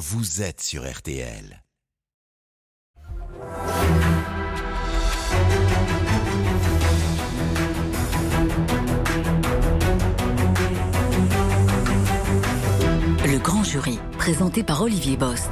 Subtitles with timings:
[0.00, 1.62] vous êtes sur RTL.
[13.26, 15.50] Le grand jury, présenté par Olivier Bost.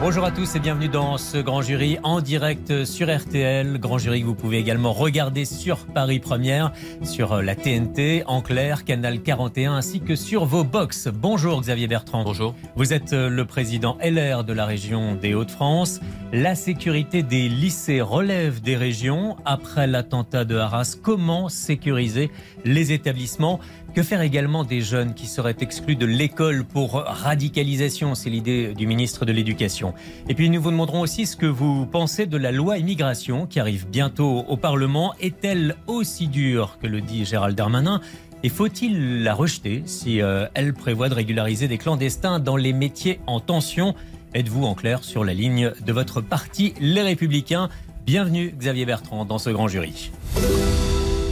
[0.00, 3.78] Bonjour à tous et bienvenue dans ce grand jury en direct sur RTL.
[3.78, 6.72] Grand jury que vous pouvez également regarder sur Paris Première,
[7.02, 11.08] sur la TNT, en clair, Canal 41 ainsi que sur vos box.
[11.12, 12.24] Bonjour Xavier Bertrand.
[12.24, 12.54] Bonjour.
[12.76, 16.00] Vous êtes le président LR de la région des Hauts-de-France.
[16.32, 19.36] La sécurité des lycées relève des régions.
[19.44, 22.30] Après l'attentat de Arras, comment sécuriser
[22.64, 23.60] les établissements?
[23.94, 28.86] Que faire également des jeunes qui seraient exclus de l'école pour radicalisation C'est l'idée du
[28.86, 29.94] ministre de l'Éducation.
[30.28, 33.58] Et puis nous vous demanderons aussi ce que vous pensez de la loi immigration qui
[33.58, 35.14] arrive bientôt au Parlement.
[35.20, 38.00] Est-elle aussi dure que le dit Gérald Darmanin?
[38.42, 43.20] Et faut-il la rejeter si euh, elle prévoit de régulariser des clandestins dans les métiers
[43.26, 43.94] en tension?
[44.34, 47.68] Êtes-vous en clair sur la ligne de votre parti, les Républicains?
[48.06, 50.10] Bienvenue Xavier Bertrand dans ce grand jury.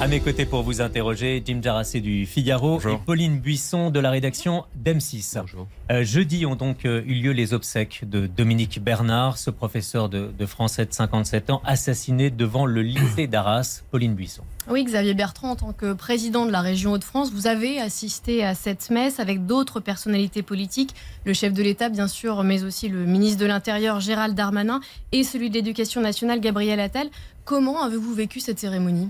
[0.00, 2.92] À mes côtés pour vous interroger, Jim Jarassé du Figaro Bonjour.
[2.92, 5.42] et Pauline Buisson de la rédaction d'M6.
[5.90, 10.30] Euh, jeudi ont donc euh, eu lieu les obsèques de Dominique Bernard, ce professeur de,
[10.38, 13.82] de français de 57 ans, assassiné devant le lycée d'Arras.
[13.90, 14.44] Pauline Buisson.
[14.70, 18.54] Oui, Xavier Bertrand, en tant que président de la région Hauts-de-France, vous avez assisté à
[18.54, 23.04] cette messe avec d'autres personnalités politiques, le chef de l'État bien sûr, mais aussi le
[23.04, 24.78] ministre de l'Intérieur Gérald Darmanin
[25.10, 27.08] et celui de l'Éducation nationale Gabriel Attal.
[27.44, 29.08] Comment avez-vous vécu cette cérémonie?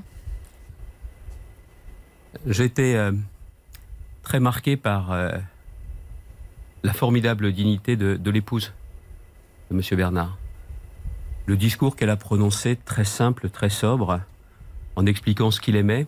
[2.46, 3.12] Été euh,
[4.22, 5.36] très marqué par euh,
[6.82, 8.72] la formidable dignité de, l'épouse
[9.70, 9.82] de M.
[9.96, 10.38] Bernard.
[11.46, 14.20] Le discours qu'elle a prononcé, très simple, très sobre,
[14.96, 16.06] en expliquant ce qu'il aimait,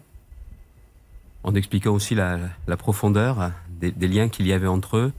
[1.42, 2.38] en expliquant aussi la,
[2.78, 5.12] profondeur des, liens qu'il y avait entre eux,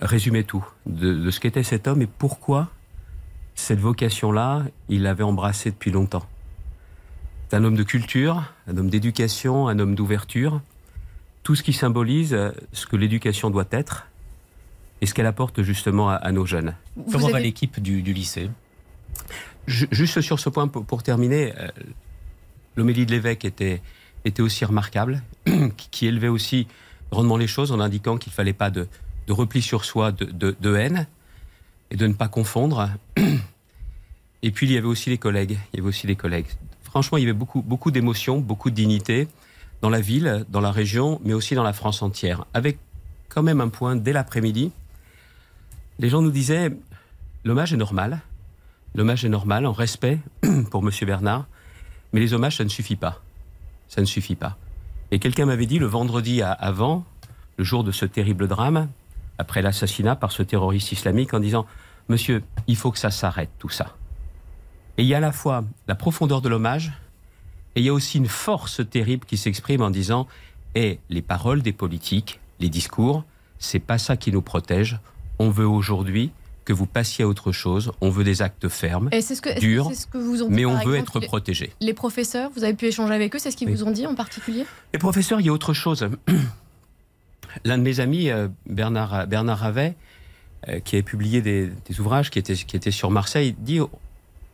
[0.00, 2.70] résumait tout de, de ce qu'était cet homme et pourquoi
[3.54, 6.26] cette vocation-là, il l'avait embrassée depuis longtemps.
[7.52, 10.62] C'est un homme de culture, un homme d'éducation, un homme d'ouverture.
[11.42, 14.06] Tout ce qui symbolise euh, ce que l'éducation doit être
[15.02, 16.74] et ce qu'elle apporte justement à, à nos jeunes.
[16.96, 18.48] Vous Comment va l'équipe du, du lycée?
[19.66, 21.68] Ju- Juste sur ce point, pour, pour terminer, euh,
[22.74, 23.82] l'homélie de l'évêque était,
[24.24, 26.66] était aussi remarquable, qui, qui élevait aussi
[27.10, 28.88] grandement les choses en indiquant qu'il ne fallait pas de,
[29.26, 31.06] de repli sur soi, de, de- de haine,
[31.90, 32.88] et de ne pas confondre.
[34.42, 35.58] Et puis il y avait aussi les collègues.
[35.74, 36.46] Il y avait aussi les collègues.
[36.92, 39.26] Franchement, il y avait beaucoup, beaucoup d'émotions, beaucoup de dignité
[39.80, 42.44] dans la ville, dans la région, mais aussi dans la France entière.
[42.52, 42.76] Avec
[43.30, 44.72] quand même un point dès l'après-midi.
[45.98, 46.70] Les gens nous disaient
[47.44, 48.20] l'hommage est normal,
[48.94, 50.18] L'hommage est normal, en respect
[50.70, 50.90] pour M.
[51.06, 51.46] Bernard,
[52.12, 53.22] mais les hommages, ça ne suffit pas.
[53.88, 54.58] Ça ne suffit pas.
[55.10, 57.06] Et quelqu'un m'avait dit le vendredi avant,
[57.56, 58.88] le jour de ce terrible drame,
[59.38, 61.64] après l'assassinat par ce terroriste islamique, en disant
[62.10, 63.96] Monsieur, il faut que ça s'arrête, tout ça.
[64.98, 66.92] Et il y a à la fois la profondeur de l'hommage,
[67.74, 70.26] et il y a aussi une force terrible qui s'exprime en disant
[70.74, 73.24] Et les paroles des politiques, les discours,
[73.58, 74.98] c'est pas ça qui nous protège.
[75.38, 76.30] On veut aujourd'hui
[76.64, 77.90] que vous passiez à autre chose.
[78.00, 80.18] On veut des actes fermes, Et c'est ce que, est-ce que dur, c'est ce que
[80.18, 81.72] vous ont dit, mais on veut exemple, être protégé.
[81.80, 83.74] Les professeurs, vous avez pu échanger avec eux, c'est ce qu'ils Oui.
[83.74, 84.64] vous ont dit en particulier?
[84.92, 86.08] Les professeurs, il y a autre chose.
[87.64, 89.96] L'un de mes amis, euh, Bernard, Bernard Ravet,
[90.68, 93.80] euh, qui a publié des, des ouvrages qui étaient, qui étaient sur Marseille, dit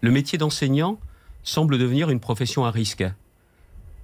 [0.00, 0.98] le métier d'enseignant
[1.42, 3.04] semble devenir une profession à risque.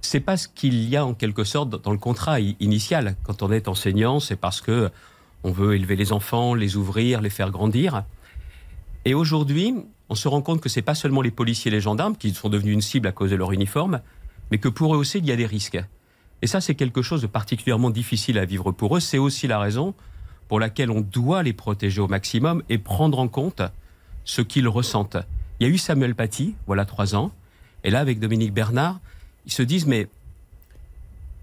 [0.01, 3.15] C'est pas ce qu'il y a en quelque sorte dans le contrat initial.
[3.23, 4.91] Quand on est enseignant, c'est parce que
[5.43, 8.03] on veut élever les enfants, les ouvrir, les faire grandir.
[9.05, 9.75] Et aujourd'hui,
[10.09, 12.49] on se rend compte que c'est pas seulement les policiers et les gendarmes qui sont
[12.49, 14.01] devenus une cible à cause de leur uniforme,
[14.51, 15.79] mais que pour eux aussi, il y a des risques.
[16.41, 18.99] Et ça, c'est quelque chose de particulièrement difficile à vivre pour eux.
[18.99, 19.93] C'est aussi la raison
[20.47, 23.61] pour laquelle on doit les protéger au maximum et prendre en compte
[24.25, 25.17] ce qu'ils ressentent.
[25.59, 27.31] Il y a eu Samuel Paty, voilà trois ans,
[27.83, 28.99] et là, avec Dominique Bernard,
[29.45, 30.07] ils se disent, mais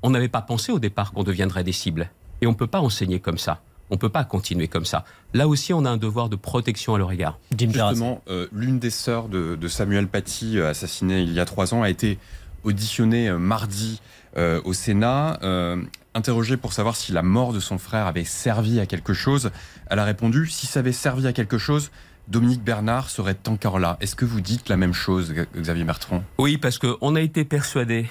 [0.02, 2.10] on n'avait pas pensé au départ qu'on deviendrait des cibles.
[2.40, 3.60] Et on ne peut pas enseigner comme ça.
[3.90, 5.04] On ne peut pas continuer comme ça.
[5.34, 7.38] Là aussi, on a un devoir de protection à leur égard.
[7.56, 11.74] Justement, euh, l'une des sœurs de, de Samuel Paty, euh, assassiné il y a trois
[11.74, 12.18] ans, a été
[12.64, 14.00] auditionnée euh, mardi
[14.36, 15.38] euh, au Sénat.
[15.42, 15.80] Euh,
[16.14, 19.50] interrogée pour savoir si la mort de son frère avait servi à quelque chose,
[19.88, 21.90] elle a répondu si ça avait servi à quelque chose,
[22.28, 23.96] Dominique Bernard serait encore là.
[24.00, 26.22] Est-ce que vous dites la même chose, Xavier Bertrand?
[26.38, 28.06] Oui, parce qu'on a été persuadé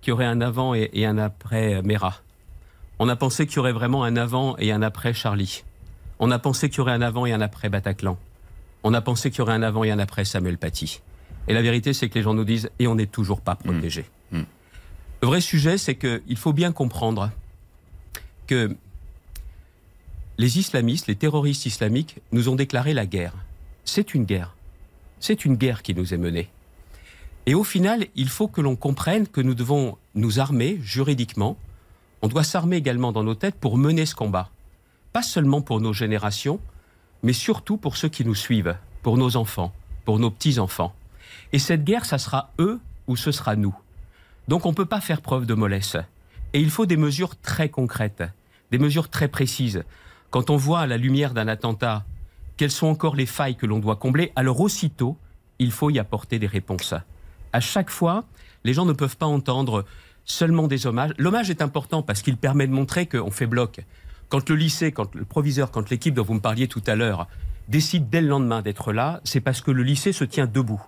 [0.00, 2.20] qu'il y aurait un avant et, et un après Mera.
[2.98, 5.64] On a pensé qu'il y aurait vraiment un avant et un après Charlie.
[6.18, 8.18] On a pensé qu'il y aurait un avant et un après Bataclan.
[8.82, 11.00] On a pensé qu'il y aurait un avant et un après Samuel Paty.
[11.48, 14.06] Et la vérité, c'est que les gens nous disent et on n'est toujours pas protégés.
[14.30, 14.42] Mm.
[15.22, 17.30] Le vrai sujet, c'est qu'il faut bien comprendre
[18.46, 18.76] que
[20.38, 23.34] les islamistes, les terroristes islamiques nous ont déclaré la guerre.
[23.84, 24.56] C'est une guerre.
[25.20, 26.50] C'est une guerre qui nous est menée.
[27.46, 31.56] Et au final, il faut que l'on comprenne que nous devons nous armer juridiquement.
[32.22, 34.50] On doit s'armer également dans nos têtes pour mener ce combat.
[35.12, 36.58] Pas seulement pour nos générations,
[37.22, 39.72] mais surtout pour ceux qui nous suivent, pour nos enfants,
[40.04, 40.94] pour nos petits-enfants.
[41.52, 43.74] Et cette guerre, ça sera eux ou ce sera nous.
[44.48, 45.96] Donc on ne peut pas faire preuve de mollesse.
[46.54, 48.24] Et il faut des mesures très concrètes,
[48.70, 49.84] des mesures très précises.
[50.34, 52.04] Quand on voit à la lumière d'un attentat
[52.56, 55.16] quelles sont encore les failles que l'on doit combler, alors aussitôt,
[55.60, 56.92] il faut y apporter des réponses.
[57.52, 58.24] À chaque fois,
[58.64, 59.84] les gens ne peuvent pas entendre
[60.24, 61.12] seulement des hommages.
[61.18, 63.84] L'hommage est important parce qu'il permet de montrer qu'on fait bloc.
[64.28, 67.28] Quand le lycée, quand le proviseur, quand l'équipe dont vous me parliez tout à l'heure
[67.68, 70.82] décide dès le lendemain d'être là, c'est parce que le lycée se tient debout.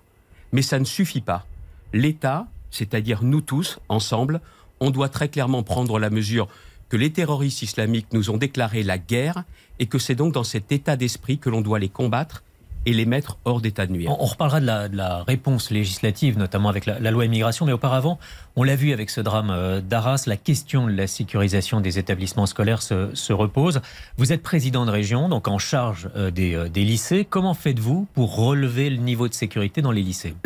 [0.51, 1.47] Mais ça ne suffit pas.
[1.93, 4.41] L'État, c'est-à-dire nous tous, ensemble,
[4.81, 6.49] on doit très clairement prendre la mesure
[6.89, 9.45] que les terroristes islamiques nous ont déclaré la guerre
[9.79, 12.43] et que c'est donc dans cet état d'esprit que l'on doit les combattre
[12.87, 14.11] et les mettre hors d'état de nuire.
[14.19, 18.19] On, reparlera de la, réponse législative, notamment avec la, loi immigration, mais auparavant,
[18.55, 22.47] on l'a vu avec ce drame euh, d'Arras, la question de la sécurisation des établissements
[22.47, 23.81] scolaires se, repose.
[24.17, 27.27] Vous êtes président de région, donc en charge euh, des, euh, des lycées.
[27.29, 30.37] Comment faites-vous pour relever le niveau de sécurité dans les lycées?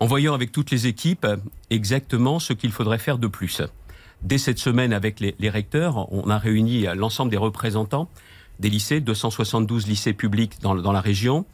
[0.00, 1.26] En voyant avec toutes les équipes
[1.70, 3.62] exactement ce qu'il faudrait faire de plus.
[4.24, 8.08] Dès cette semaine, avec les, les recteurs, on a réuni l'ensemble des représentants
[8.60, 11.44] des lycées, 272 lycées publics dans, dans la région.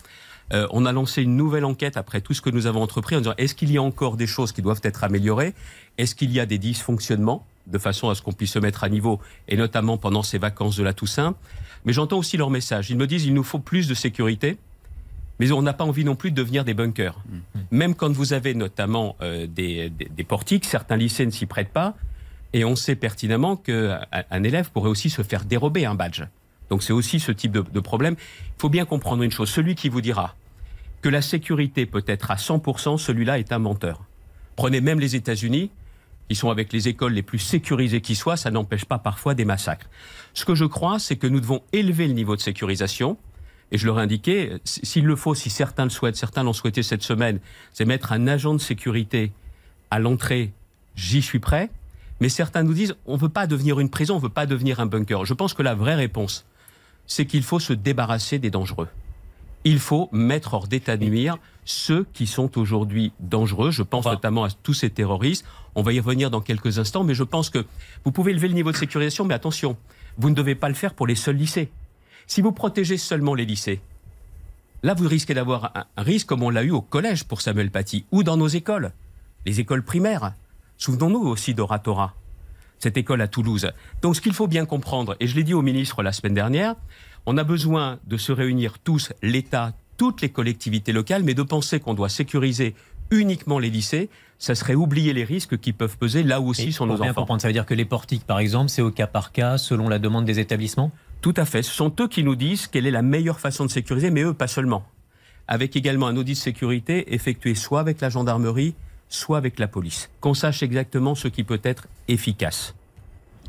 [0.53, 3.21] Euh, on a lancé une nouvelle enquête après tout ce que nous avons entrepris en
[3.21, 5.55] disant est-ce qu'il y a encore des choses qui doivent être améliorées?
[5.97, 8.89] Est-ce qu'il y a des dysfonctionnements de façon à ce qu'on puisse se mettre à
[8.89, 11.37] niveau et notamment pendant ces vacances de la Toussaint?
[11.85, 12.91] Mais j'entends aussi leur message.
[12.91, 14.59] Ils me disent il nous faut plus de sécurité.
[15.39, 17.19] Mais on n'a pas envie non plus de devenir des bunkers.
[17.27, 17.59] Mmh.
[17.71, 21.73] Même quand vous avez notamment euh, des, des, des portiques, certains lycées ne s'y prêtent
[21.73, 21.97] pas.
[22.53, 26.23] Et on sait pertinemment qu'un élève pourrait aussi se faire dérober un badge.
[26.69, 28.17] Donc c'est aussi ce type de, problème.
[28.19, 29.51] Il faut bien comprendre une chose.
[29.51, 30.37] Celui qui vous dira
[31.03, 34.05] que la sécurité peut être à 100%, celui-là est un menteur.
[34.57, 35.71] Prenez même les États-Unis,
[36.29, 39.45] qui sont avec les écoles les plus sécurisées qui soient, ça n'empêche pas parfois des
[39.45, 39.89] massacres.
[40.33, 43.17] Ce que je crois, c'est que nous devons élever le niveau de sécurisation.
[43.73, 46.83] Et je leur ai indiqué, s'il le faut, si certains le souhaitent, certains l'ont souhaité
[46.83, 47.41] cette semaine,
[47.73, 49.33] c'est mettre un agent de sécurité
[49.91, 50.53] à l'entrée,
[50.95, 51.71] j'y suis prêt.
[52.21, 54.47] Mais certains nous disent, on ne veut pas devenir une prison, on ne veut pas
[54.47, 55.25] devenir un bunker.
[55.25, 56.45] Je pense que la vraie réponse,
[57.07, 58.89] c'est qu'il faut se débarrasser des dangereux.
[59.65, 63.71] Il faut mettre hors d'état de nuire ceux qui sont aujourd'hui dangereux.
[63.71, 65.45] Je pense notamment à tous ces terroristes.
[65.75, 67.65] On va y revenir dans quelques instants, mais je pense que
[68.05, 69.77] vous pouvez élever le niveau de sécurisation, mais attention,
[70.19, 71.71] vous ne devez pas le faire pour les seuls lycées.
[72.27, 73.81] Si vous protégez seulement les lycées,
[74.83, 78.07] là vous risquez d'avoir un risque comme on l'a eu au collège pour Samuel Paty,
[78.13, 78.93] ou dans nos écoles,
[79.47, 80.33] les écoles primaires.
[80.81, 82.15] Souvenons-nous aussi d'Oratora
[82.79, 83.71] cette école à Toulouse.
[84.01, 86.75] Donc ce qu'il faut bien comprendre, et je l'ai dit au ministre la semaine dernière,
[87.27, 91.79] on a besoin de se réunir tous, l'État, toutes les collectivités locales, mais de penser
[91.81, 92.75] qu'on doit sécuriser
[93.11, 97.03] uniquement les lycées, ça serait oublier les risques qui peuvent peser là aussi sur nos
[97.03, 97.39] enfants.
[97.39, 99.99] ça veut dire que les portiques, par exemple, c'est au cas par cas, selon la
[99.99, 100.91] demande des établissements?
[101.21, 101.63] Tout à fait.
[101.63, 104.33] Ce sont eux qui nous disent quelle est la meilleure façon de sécuriser, mais eux,
[104.33, 104.85] pas seulement.
[105.47, 108.75] Avec également un audit de sécurité effectué soit avec la gendarmerie,
[109.11, 110.09] soit avec la police.
[110.21, 112.75] Qu'on sache exactement ce qui peut être efficace.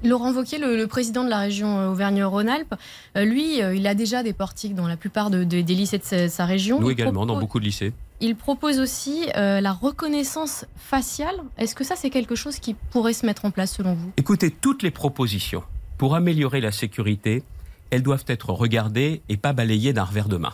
[0.03, 2.73] Laurent Wauquiez, le, président de la région euh, Auvergne-Rhône-Alpes,
[3.17, 6.45] euh, lui, euh, il a déjà des portiques dans la plupart des lycées de sa,
[6.45, 6.79] région.
[6.79, 7.93] Nous également, dans beaucoup de lycées.
[8.19, 11.35] Il propose aussi la reconnaissance faciale.
[11.57, 14.11] Est-ce que ça, c'est quelque chose qui pourrait se mettre en place selon vous?
[14.17, 15.63] Écoutez, toutes les propositions
[15.97, 17.43] pour améliorer la sécurité,
[17.89, 20.53] elles doivent être regardées et pas balayées d'un revers de main.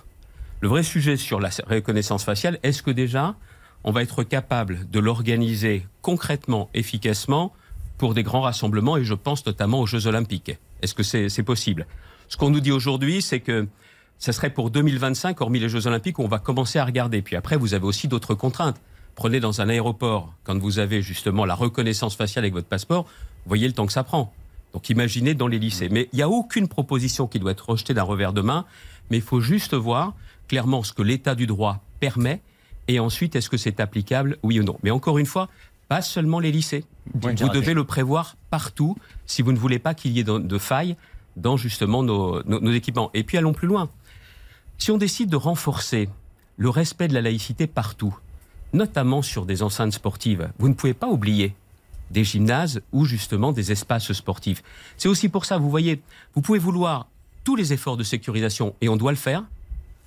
[0.62, 3.36] Le vrai sujet sur la reconnaissance faciale, est-ce que déjà
[3.84, 7.54] on va être capable de l'organiser concrètement, efficacement,
[7.98, 10.58] pour des grands rassemblements, et je pense notamment aux Jeux Olympiques.
[10.82, 11.88] Est-ce que c'est possible?
[12.28, 13.68] Ce qu'on nous dit aujourd'hui, c'est que
[14.20, 17.22] ça serait pour 2025, hormis les Jeux Olympiques, où on va commencer à regarder.
[17.22, 18.80] Puis après, vous avez aussi d'autres contraintes.
[19.16, 23.08] Prenez dans un aéroport, quand vous avez justement la reconnaissance faciale avec votre passeport,
[23.48, 24.32] voyez le temps que ça prend.
[24.74, 25.90] Donc imaginez dans les lycées.
[25.90, 28.66] Mais il n'y a aucune proposition qui doit être rejetée d'un revers de main,
[29.10, 30.14] mais il faut juste voir
[30.48, 32.42] clairement ce que l'état du droit permet
[32.88, 34.78] et ensuite, est-ce que c'est applicable, oui ou non?
[34.84, 35.50] Mais encore une fois,
[35.88, 36.86] pas seulement les lycées.
[37.14, 40.96] vous devez le prévoir partout si vous ne voulez pas qu'il y ait de, failles
[41.36, 43.12] dans justement nos, nos, équipements.
[43.14, 43.90] Et puis allons plus loin.
[44.78, 46.10] Si on décide de renforcer
[46.58, 48.18] le respect de la laïcité partout,
[48.74, 51.56] notamment sur des enceintes sportives, vous ne pouvez pas oublier
[52.12, 54.64] des gymnases ou justement des espaces sportifs.
[54.98, 56.02] C'est aussi pour ça, vous voyez,
[56.36, 57.08] vous pouvez vouloir
[57.44, 59.44] tous les efforts de sécurisation, et on doit le faire,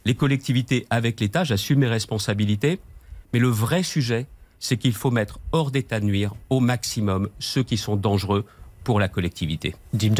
[0.04, 2.80] les collectivités avec l'État, j'assume mes responsabilités,
[3.32, 4.26] mais le vrai sujet,
[4.58, 8.44] c'est qu'il faut mettre hors d'état de nuire au maximum ceux qui sont dangereux
[8.84, 9.74] pour la collectivité.
[9.94, 10.14] Jim.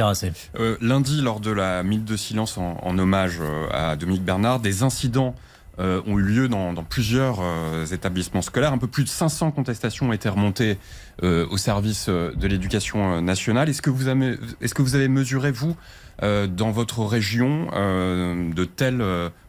[0.59, 4.61] Euh, lundi, lors de la minute de silence en, en hommage euh, à Dominique Bernard,
[4.61, 5.35] des incidents
[5.81, 8.73] euh, ont eu lieu dans, plusieurs euh, établissements scolaires.
[8.73, 10.77] Un peu plus de 500 contestations ont été remontées
[11.23, 13.71] euh, au service de l'éducation nationale.
[13.71, 15.77] Est-ce que, vous avez, est-ce que vous avez mesuré, vous,
[16.21, 19.03] dans votre région, de tels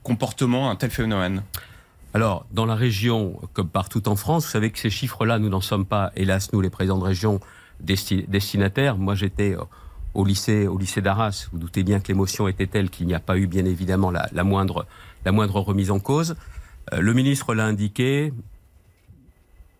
[0.03, 1.43] comportements, un tel phénomène?
[2.13, 5.59] Alors, dans la région, comme partout en France, vous savez que ces chiffres-là, nous n'en
[5.59, 7.41] sommes pas, hélas, nous, les présidents de région,
[7.85, 8.97] desti- destinataires.
[8.97, 9.57] Moi, j'étais
[10.13, 11.49] au lycée, au lycée d'Arras.
[11.51, 14.43] Vous doutez bien que l'émotion était telle qu'il n'y a pas eu, bien évidemment, la
[14.45, 14.85] moindre,
[15.25, 16.35] la moindre remise en cause.
[16.93, 18.33] Euh, le ministre l'a indiqué.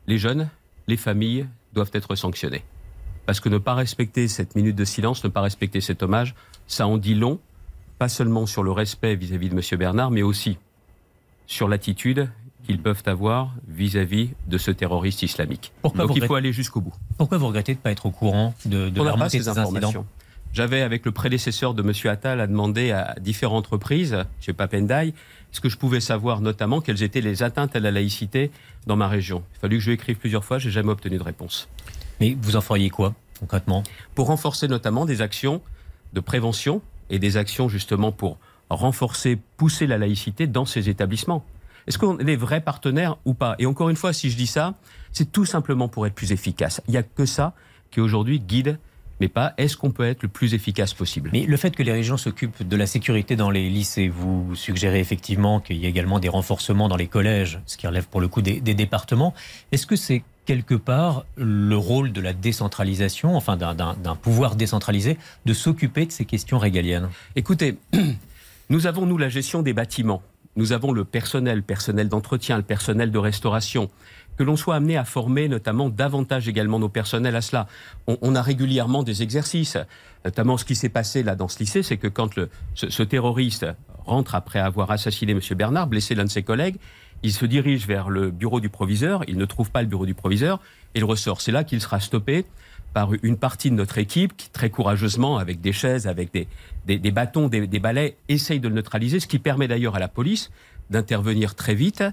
[0.08, 0.50] Les jeunes,
[0.88, 2.64] les familles doivent être sanctionnés.
[3.26, 6.36] Parce que ne pas respecter cette minute de silence, ne pas respecter cet hommage,
[6.68, 7.40] ça en dit long,
[8.00, 9.80] pas seulement sur le respect vis-à-vis de M.
[9.80, 10.58] Bernard, mais aussi
[11.46, 12.30] sur l'attitude
[12.66, 15.72] qu'ils peuvent avoir vis-à-vis de ce terroriste islamique.
[15.82, 16.94] Pourquoi Donc il faut aller jusqu'au bout.
[17.18, 19.24] Pourquoi vous regrettez de ne pas être au courant de, de On la n'a pas
[19.24, 20.06] remontée de ces ces incidents informations.
[20.54, 21.94] J'avais, avec le prédécesseur de M.
[22.12, 24.54] Attal, à demander à différentes reprises, M.
[24.54, 25.14] Papendai,
[25.54, 28.52] ce que je pouvais savoir notamment quelles étaient les atteintes à la laïcité
[28.86, 29.44] dans ma région.
[29.54, 31.70] Il a fallu que je lui écrive plusieurs fois, j'ai jamais obtenu de réponse.
[32.20, 33.84] Mais vous en feriez quoi, concrètement?
[34.14, 35.62] Pour renforcer notamment des actions
[36.12, 38.38] de prévention et des actions justement pour
[38.70, 41.46] renforcer, pousser la laïcité dans ces établissements.
[41.88, 43.56] Est-ce qu'on est des vrais partenaires ou pas?
[43.58, 44.76] Et encore une fois, si je dis ça,
[45.14, 46.82] c'est tout simplement pour être plus efficace.
[46.88, 47.54] Il n'y a que ça
[47.90, 48.78] qui aujourd'hui guide,
[49.22, 51.30] mais pas est-ce qu'on peut être le plus efficace possible.
[51.32, 55.00] Mais le fait que les régions s'occupent de la sécurité dans les lycées, vous suggérez
[55.00, 58.28] effectivement qu'il y a également des renforcements dans les collèges, ce qui relève pour le
[58.28, 59.36] coup des, des départements.
[59.72, 65.54] Est-ce que c'est quelque part le rôle de la décentralisation, enfin d'un pouvoir décentralisé, de
[65.54, 67.10] s'occuper de ces questions régaliennes?
[67.36, 67.78] Écoutez,
[68.72, 70.24] nous avons, nous, la gestion des bâtiments.
[70.56, 73.90] Nous avons le personnel, personnel d'entretien, le personnel de restauration.
[74.38, 77.68] Que l'on soit amené à former notamment davantage également nos personnels à cela.
[78.08, 79.78] On, on a régulièrement des exercices.
[80.26, 83.04] Notamment ce qui s'est passé là dans ce lycée, c'est que quand le, ce, ce
[83.04, 83.66] terroriste
[84.06, 85.40] rentre après avoir assassiné M.
[85.56, 86.78] Bernard, blessé l'un de ses collègues,
[87.24, 90.16] il se dirige vers le bureau du proviseur, il ne trouve pas le bureau du
[90.16, 90.60] proviseur,
[90.96, 91.42] et il ressort.
[91.42, 92.46] C'est là qu'il sera stoppé
[92.94, 96.48] par une partie de notre équipe qui, très courageusement, avec des chaises, avec des,
[96.86, 100.00] des, des bâtons, des, des balais, essaye de le neutraliser, ce qui permet d'ailleurs à
[100.00, 100.52] la police
[100.90, 102.04] d'intervenir très vite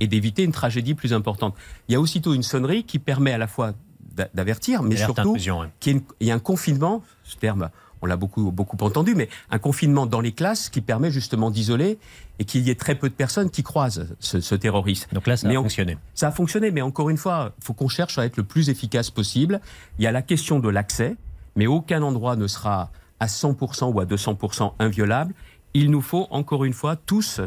[0.00, 1.54] et d'éviter une tragédie plus importante.
[1.88, 3.72] Il y a aussitôt une sonnerie qui permet à la fois
[4.16, 5.68] d'a- d'avertir, mais surtout ouais.
[5.80, 7.68] qu'il y, a un confinement, ce terme,
[8.00, 11.98] on l'a beaucoup, beaucoup entendu, mais un confinement dans les classes qui permet justement d'isoler
[12.40, 15.12] et qu'il y ait très peu de personnes qui croisent ce, ce terroriste.
[15.14, 15.98] Donc là, ça Mais a on- fonctionné.
[16.14, 18.70] Ça a fonctionné, mais encore une fois, il faut qu'on cherche à être le plus
[18.70, 19.60] efficace possible.
[19.98, 21.14] Il y a la question de l'accès,
[21.54, 22.90] mais aucun endroit ne sera
[23.22, 25.32] à 100% ou à 200% inviolable.
[25.74, 27.40] Il nous faut, encore une fois, tous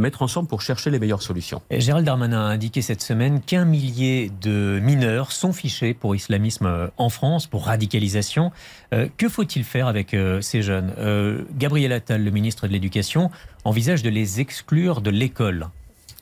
[0.00, 1.62] mettre ensemble pour chercher les meilleures solutions.
[1.70, 6.88] Gérald Darmanin a indiqué cette semaine qu'un millier de mineurs sont fichés pour islamisme euh,
[6.96, 8.50] en France, pour radicalisation.
[8.94, 10.92] Euh, que faut-il faire avec euh, ces jeunes?
[10.98, 13.30] Euh, Gabriel Attal, le ministre de l'Éducation,
[13.64, 15.68] envisage de les exclure de l'école.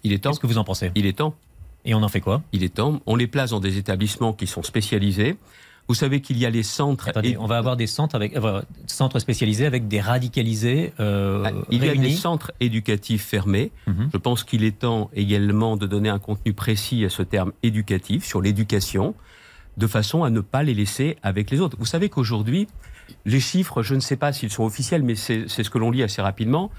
[0.02, 0.30] Il est temps.
[0.30, 0.90] Qu'est-ce que vous en pensez?
[0.94, 1.34] Il est temps.
[1.84, 2.42] Et on en fait quoi?
[2.52, 3.00] Il est temps.
[3.06, 5.36] On les place dans des établissements qui sont spécialisés.
[5.88, 7.08] Vous savez qu'il y a les centres.
[7.08, 11.42] Attendez, et- on va avoir des centres, avec, euh, centres spécialisés avec des radicalisés euh,
[11.46, 13.72] Ah, Il y a des centres éducatifs fermés.
[13.86, 14.10] Mhm.
[14.12, 18.24] Je pense qu'il est temps également de donner un contenu précis à ce terme éducatif,
[18.24, 19.14] sur l'éducation,
[19.78, 21.76] de façon à ne pas les laisser avec les autres.
[21.78, 22.68] Vous savez qu'aujourd'hui,
[23.24, 25.90] les chiffres, je ne sais pas s'ils sont officiels, mais c'est c'est ce que l'on
[25.90, 26.70] lit assez rapidement.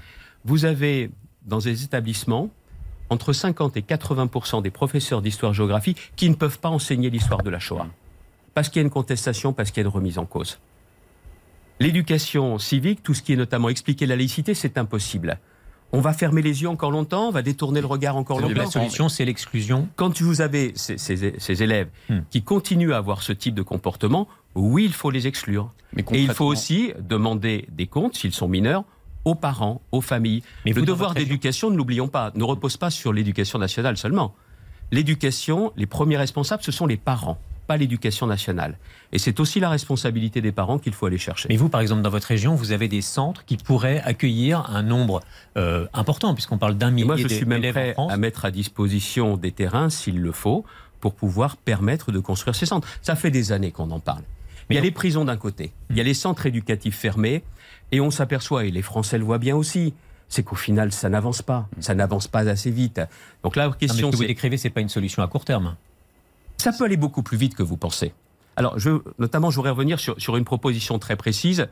[0.44, 1.10] Vous avez
[1.44, 2.50] dans des établissements
[3.08, 7.58] entre 50 et 80% des professeurs d'histoire-géographie qui ne peuvent pas enseigner l'histoire de la
[7.58, 7.88] Shoah.
[8.60, 10.58] Parce qu'il y a une contestation, parce qu'il y a une remise en cause.
[11.78, 15.38] L'éducation civique, tout ce qui est notamment expliquer la laïcité, c'est impossible.
[15.92, 18.54] On va fermer les yeux encore longtemps, on va détourner le regard encore longtemps.
[18.54, 19.88] la solution, c'est l'exclusion.
[19.96, 22.18] Quand vous avez ces, ces- ces élèves Hmm.
[22.28, 25.72] qui continuent à avoir ce type de comportement, oui, il faut les exclure.
[25.94, 28.84] Mais Et il faut aussi demander des comptes, s'ils sont mineurs,
[29.24, 30.42] aux parents, aux familles.
[30.66, 34.34] Mais le devoir d'éducation, ne l'oublions pas, ne repose pas sur l'éducation nationale seulement.
[34.92, 37.38] L'éducation, les premiers responsables, ce sont les parents,
[37.70, 38.78] pas l'éducation nationale.
[39.12, 41.46] Et c'est aussi la responsabilité des parents qu'il faut aller chercher.
[41.48, 44.82] Mais vous, par exemple, dans votre région, vous avez des centres qui pourraient accueillir un
[44.82, 45.20] nombre
[45.56, 48.50] euh, important, puisqu'on parle d'un millier moi, je suis même d'élèves prêt à mettre à
[48.50, 50.64] disposition des terrains, s'il le faut,
[50.98, 52.88] pour pouvoir permettre de construire ces centres.
[53.02, 54.24] Ça fait des années qu'on en parle.
[54.68, 57.44] Mais il y a les prisons d'un côté, il y a les centres éducatifs fermés,
[57.92, 59.94] et on s'aperçoit, et les Français le voient bien aussi,
[60.28, 61.68] c'est qu'au final, ça n'avance pas.
[61.78, 63.00] Ça n'avance pas assez vite.
[63.44, 65.44] Donc la Non, mais ce question, que vous décrivez, c'est pas une solution à court
[65.44, 65.76] terme.
[66.60, 68.12] Ça peut aller beaucoup plus vite que vous pensez.
[68.54, 68.76] Alors,
[69.18, 71.68] notamment, je voudrais revenir sur, une proposition très précise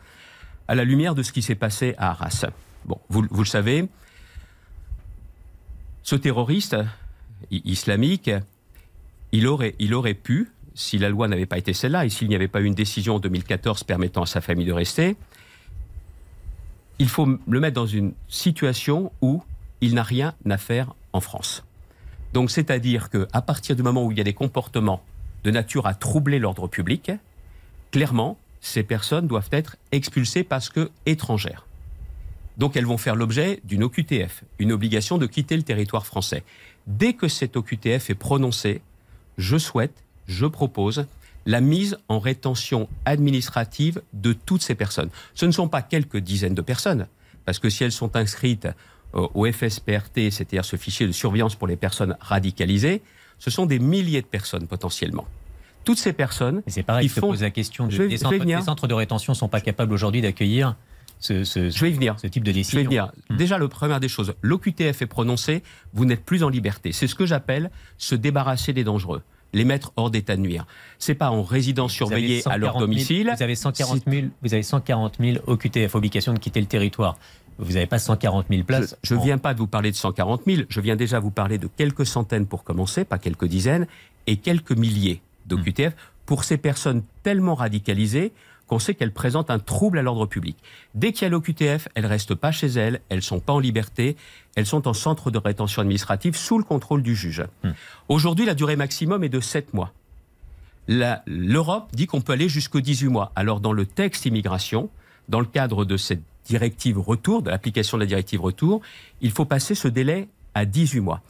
[0.67, 2.47] à la lumière de ce qui s'est passé à Arras.
[2.87, 3.87] Bon, vous, le savez,
[6.03, 6.75] ce terroriste
[7.51, 8.31] islamique,
[9.33, 12.35] il aurait, il aurait pu, si la loi n'avait pas été celle-là et s'il n'y
[12.35, 15.17] avait pas eu une décision en 2014 permettant à sa famille de rester,
[16.99, 19.43] il faut le mettre dans une situation où
[19.83, 21.63] il n'a rien à faire en France.
[22.33, 25.03] Donc, c'est-à-dire qu'à partir du moment où il y a des comportements
[25.45, 27.13] de nature à troubler l'ordre public,
[27.91, 31.67] clairement, ces personnes doivent être expulsées parce que étrangères.
[32.59, 36.43] Donc, elles vont faire l'objet d'une OQTF, une obligation de quitter le territoire français.
[36.87, 38.83] Dès que cette OQTF est prononcée,
[39.39, 41.07] je souhaite, je propose
[41.47, 45.09] la mise en rétention administrative de toutes ces personnes.
[45.35, 47.07] Ce ne sont pas quelques dizaines de personnes,
[47.45, 48.69] parce que si elles sont inscrites
[49.15, 53.03] au FSPRT, c'est-à-dire ce fichier de surveillance pour les personnes radicalisées,
[53.39, 55.27] ce sont des milliers de personnes potentiellement.
[55.85, 56.63] Toutes ces personnes.
[56.67, 57.87] c'est pareil, je te font- pose la question.
[57.87, 60.77] De, vais- centres, les centres de rétention ne sont pas capables aujourd'hui d'accueillir
[61.21, 62.17] ce, ce- Je vais y venir.
[62.21, 62.81] ce type de Je vais décision.
[62.81, 63.11] y venir.
[63.31, 65.63] Déjà, le première des choses, l'OQTF est prononcé,
[65.95, 66.93] vous n'êtes plus en liberté.
[66.93, 69.23] C'est ce que j'appelle se débarrasser des dangereux,
[69.55, 70.67] les mettre hors d'état de nuire.
[70.99, 73.33] C'est pas en résidence surveillée à leur 140 000 domicile.
[73.37, 77.17] Vous avez 140 000, vous avez 140 000 OQTF, obligation de quitter le territoire.
[77.59, 78.97] Vous n'avez pas 140 000 places.
[79.03, 81.31] Je ne en- viens pas de vous parler de 140 000, je viens déjà vous
[81.31, 83.87] parler de quelques centaines pour commencer, pas quelques dizaines,
[84.27, 85.95] et quelques milliers d'OQTF
[86.27, 88.33] pour ces personnes tellement radicalisées
[88.67, 90.57] qu'on sait qu'elles présentent un trouble à l'ordre public.
[90.95, 94.15] Dès qu'il y a l'OQTF, elles restent pas chez elles, elles sont pas en liberté,
[94.57, 97.43] elles sont en centre de rétention administrative sous le contrôle du juge.
[98.11, 99.95] Aujourd'hui, la durée maximum est de 7 mois.
[100.87, 103.33] L'Europe dit qu'on peut aller jusqu'aux 18 mois.
[103.37, 104.91] Alors, dans le texte immigration,
[105.29, 108.81] dans le cadre de cette directive retour, de l'application de la directive retour,
[109.21, 111.21] il faut passer ce délai à 18 mois.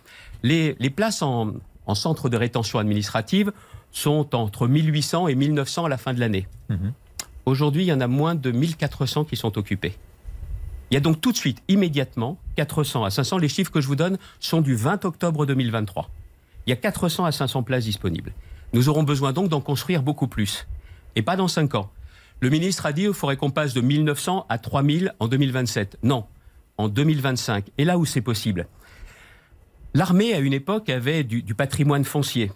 [0.43, 1.55] Les, les places en,
[1.87, 3.53] en centre de rétention administrative
[3.91, 6.47] sont entre 1800 et 1900 à la fin de l'année.
[6.69, 6.93] Mhm.
[7.47, 9.97] Aujourd'hui, il y en a moins de 1400 qui sont occupés.
[10.91, 13.39] Il y a donc tout de suite, immédiatement, 400 à 500.
[13.39, 16.09] Les chiffres que je vous donne sont du 20 octobre 2023.
[16.67, 18.33] Il y a 400 à 500 places disponibles.
[18.75, 20.67] Nous aurons besoin donc d'en construire beaucoup plus.
[21.17, 21.91] Et pas dans 5 ans.
[22.41, 25.99] Le ministre a dit qu'il faudrait qu'on passe de 1900 à 3000 en 2027.
[26.03, 26.25] Non,
[26.77, 27.67] en 2025.
[27.79, 28.69] Et là où c'est possible.
[29.95, 32.53] L'armée, à une époque, avait du, patrimoine foncier.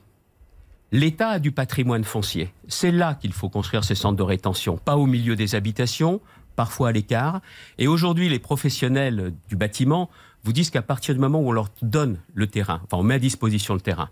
[0.92, 2.52] L'État a du patrimoine foncier.
[2.68, 6.20] C'est là qu'il faut construire ces centres de rétention, pas au milieu des habitations,
[6.54, 7.40] parfois à l'écart.
[7.78, 10.10] Et aujourd'hui, les professionnels du bâtiment
[10.44, 13.14] vous disent qu'à partir du moment où on leur donne le terrain, enfin on met
[13.14, 14.10] à disposition le terrain,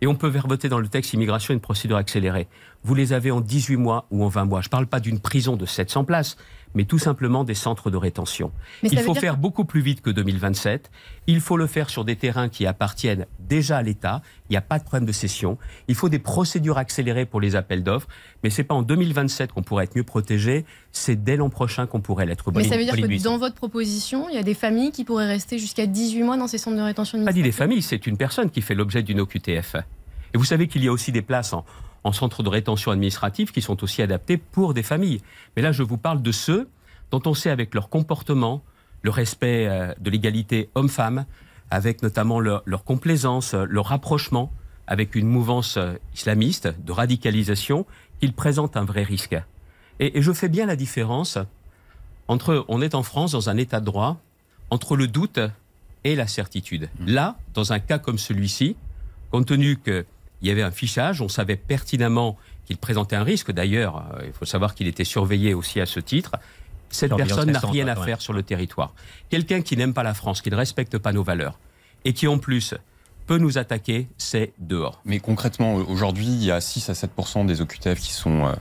[0.00, 2.48] et on peut verboter dans le texte immigration une procédure accélérée,
[2.84, 4.60] vous les avez en 18 mois ou en 20 mois.
[4.60, 6.36] Je ne parle pas d'une prison de 700 places,
[6.74, 8.52] mais tout simplement des centres de rétention.
[8.82, 10.90] Mais Il faut faire que- beaucoup plus vite que 2027.
[11.26, 14.22] Il faut le faire sur des terrains qui appartiennent déjà à l'État.
[14.48, 15.58] Il n'y a pas de problème de cession.
[15.88, 18.08] Il faut des procédures accélérées pour les appels d'offres.
[18.42, 20.64] Mais c'est pas en 2027 qu'on pourrait être mieux protégé.
[20.92, 22.50] C'est dès l'an prochain qu'on pourrait l'être.
[22.52, 25.26] Mais ça veut dire que dans votre proposition, il y a des familles qui pourraient
[25.28, 28.16] rester jusqu'à 18 mois dans ces centres de rétention pas dit des familles, c'est une
[28.16, 29.76] personne qui fait l'objet d'une OQTF.
[30.34, 31.64] Et vous savez qu'il y a aussi des places en,
[32.08, 35.20] en centre de rétention administrative qui sont aussi adaptées pour des familles.
[35.54, 36.68] Mais là, je vous parle de ceux
[37.10, 38.62] dont on sait avec leur comportement,
[39.02, 41.26] le respect euh, de l'égalité homme-femme,
[41.70, 44.50] avec notamment leur, leur complaisance, euh, leur rapprochement
[44.86, 47.84] avec une mouvance euh, islamiste de radicalisation,
[48.20, 49.36] qu'ils présentent un vrai risque.
[50.00, 51.38] Et, et je fais bien la différence
[52.26, 54.18] entre, on est en France dans un état de droit,
[54.70, 55.40] entre le doute
[56.04, 56.88] et la certitude.
[57.06, 58.76] Là, dans un cas comme celui-ci,
[59.30, 59.76] compte tenu
[60.38, 63.50] qu'il y avait un fichage, on savait pertinemment qu'il présentait un risque.
[63.50, 66.32] D'ailleurs, euh, il faut savoir qu'il était surveillé aussi à ce titre.
[66.90, 68.94] Cette personne n'a rien à faire sur le territoire.
[69.30, 71.58] Quelqu'un qui n'aime pas la France, qui ne respecte pas nos valeurs,
[72.04, 72.74] et qui en plus
[73.28, 75.00] peut nous attaquer, c'est dehors.
[75.04, 77.10] Mais concrètement, aujourd'hui, il y a 6 à 7
[77.46, 78.52] des OQTF qui sont euh,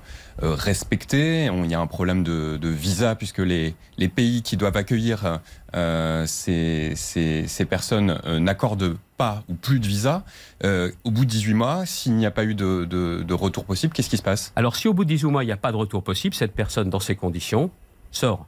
[0.44, 1.46] euh, respectés.
[1.46, 5.40] Il y a un problème de, de visa puisque les, les pays qui doivent accueillir
[5.74, 10.24] euh, ces, ces, ces personnes euh, n'accordent pas ou plus de visa.
[10.66, 13.64] Euh, au bout de 18 mois, s'il n'y a pas eu de, de, de retour
[13.64, 14.52] possible, qu'est-ce qui se passe?
[14.58, 16.54] Alors si au bout de 18 mois, il n'y a pas de retour possible, cette
[16.54, 17.72] personne, dans ces conditions,
[18.12, 18.46] sort.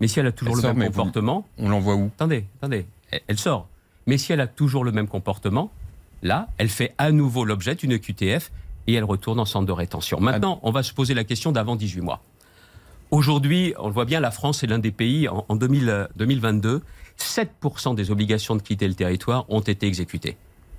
[0.00, 2.06] Mais si elle a toujours Elle le sort, même vous- comportement, On l'envoie où?
[2.16, 3.68] Attendez, attendez, elle, elle sort.
[4.06, 5.70] Mais si elle a toujours le même comportement,
[6.22, 8.50] là, elle fait à nouveau l'objet d'une QTF
[8.86, 10.20] et elle retourne en centre de rétention.
[10.20, 12.22] Maintenant, on va se poser la question d'avant 18 mois.
[13.10, 16.06] Aujourd'hui, on le voit bien, la France est l'un des pays, en, en 2000, euh,
[16.16, 16.82] 2022,
[17.18, 20.36] 7% des obligations de quitter le territoire ont été exécutées.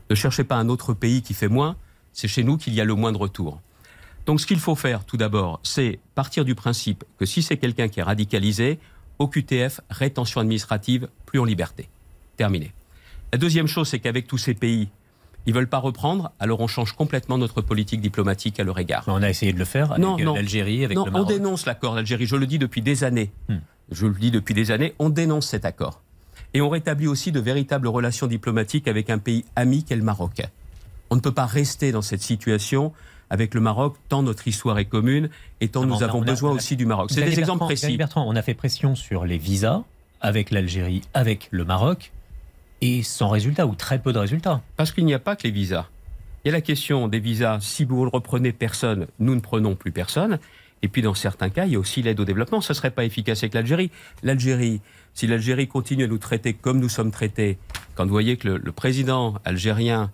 [0.09, 1.75] Ne cherchez pas un autre pays qui fait moins,
[2.11, 3.61] c'est chez nous qu'il y a le moins de retours.
[4.25, 7.87] Donc ce qu'il faut faire tout d'abord, c'est partir du principe que si c'est quelqu'un
[7.87, 8.79] qui est radicalisé,
[9.19, 11.87] au QTF, rétention administrative, plus en liberté.
[12.35, 12.73] Terminé.
[13.33, 14.89] La deuxième chose, c'est qu'avec tous ces pays,
[15.47, 19.05] ils veulent pas reprendre, alors on change complètement notre politique diplomatique à leur égard.
[19.07, 20.35] On a essayé de le faire avec Non, euh, non.
[20.35, 21.29] l'Algérie, avec non, le on Maroc.
[21.29, 22.27] dénonce l'accord d'Algérie.
[22.27, 23.31] Je le dis depuis des années.
[23.49, 23.57] Hmm.
[23.91, 24.93] Je le dis depuis des années.
[24.99, 26.03] On dénonce cet accord.
[26.53, 30.43] Et on rétablit aussi de véritables relations diplomatiques avec un pays ami qu'est le Maroc.
[31.09, 32.93] On ne peut pas rester dans cette situation
[33.31, 36.85] avec le Maroc, tant notre histoire est commune et tant nous avons besoin aussi du
[36.85, 37.09] Maroc.
[37.11, 37.97] C'est des exemples précis.
[37.97, 39.81] Bertrand, on a fait pression sur les visas
[40.21, 42.11] avec l'Algérie, avec le Maroc,
[42.83, 44.61] et sans résultat, ou très peu de résultats.
[44.75, 45.87] Parce qu'il n'y a pas que les visas.
[46.43, 47.59] Il y a la question des visas.
[47.61, 50.37] Si vous ne reprenez personne, nous ne prenons plus personne.
[50.81, 52.59] Et puis dans certains cas, il y a aussi l'aide au développement.
[52.59, 53.89] Ce ne serait pas efficace avec l'Algérie.
[54.21, 54.81] L'Algérie,
[55.13, 57.57] si l'Algérie continue à nous traiter comme nous sommes traités,
[57.95, 60.11] quand vous voyez que le, président algérien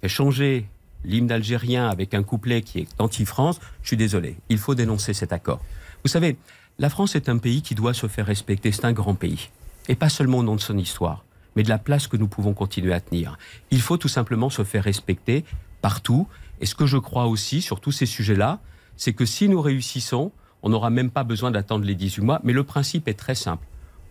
[0.00, 0.68] fait changer
[1.04, 4.36] l'hymne algérien avec un couplet qui est anti-France, je suis désolé.
[4.48, 5.60] Il faut dénoncer cet accord.
[6.04, 6.36] Vous savez,
[6.78, 8.70] la France est un pays qui doit se faire respecter.
[8.70, 9.50] C'est un grand pays.
[9.88, 11.24] Et pas seulement au nom de son histoire,
[11.56, 13.38] mais de la place que nous pouvons continuer à tenir.
[13.70, 15.44] Il faut tout simplement se faire respecter
[15.80, 16.28] partout.
[16.60, 18.60] Et ce que je crois aussi sur tous ces sujets-là,
[18.96, 20.30] c'est que si nous réussissons,
[20.62, 22.40] on n'aura même pas besoin d'attendre les 18 mois.
[22.44, 23.66] Mais le principe est très simple.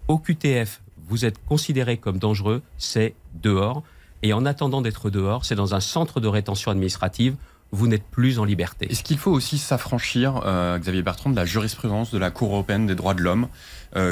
[0.08, 3.84] Au QTF, vous êtes considéré comme dangereux, c'est dehors.
[4.24, 7.36] Et en attendant d'être dehors, c'est dans un centre de rétention administrative
[7.72, 8.88] vous n'êtes plus en liberté.
[8.90, 12.86] Est-ce qu'il faut aussi s'affranchir, euh, Xavier Bertrand, de la jurisprudence de la Cour européenne
[12.86, 13.48] des droits de l'homme,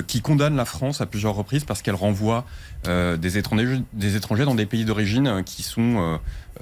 [0.07, 2.45] qui condamne la France à plusieurs reprises parce qu'elle renvoie
[2.87, 6.19] euh, des, étrangers, des étrangers dans des pays d'origine qui sont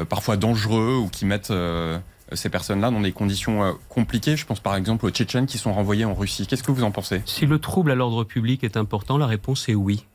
[0.10, 1.54] parfois dangereux ou qui mettent
[2.34, 4.38] ces personnes-là dans des conditions euh, compliquées.
[4.38, 6.48] Je pense par exemple aux Tchétchènes qui sont renvoyés en Russie.
[6.48, 7.22] Qu'est-ce que vous en pensez?
[7.26, 10.06] Si le trouble à l'ordre public est important, la réponse est oui.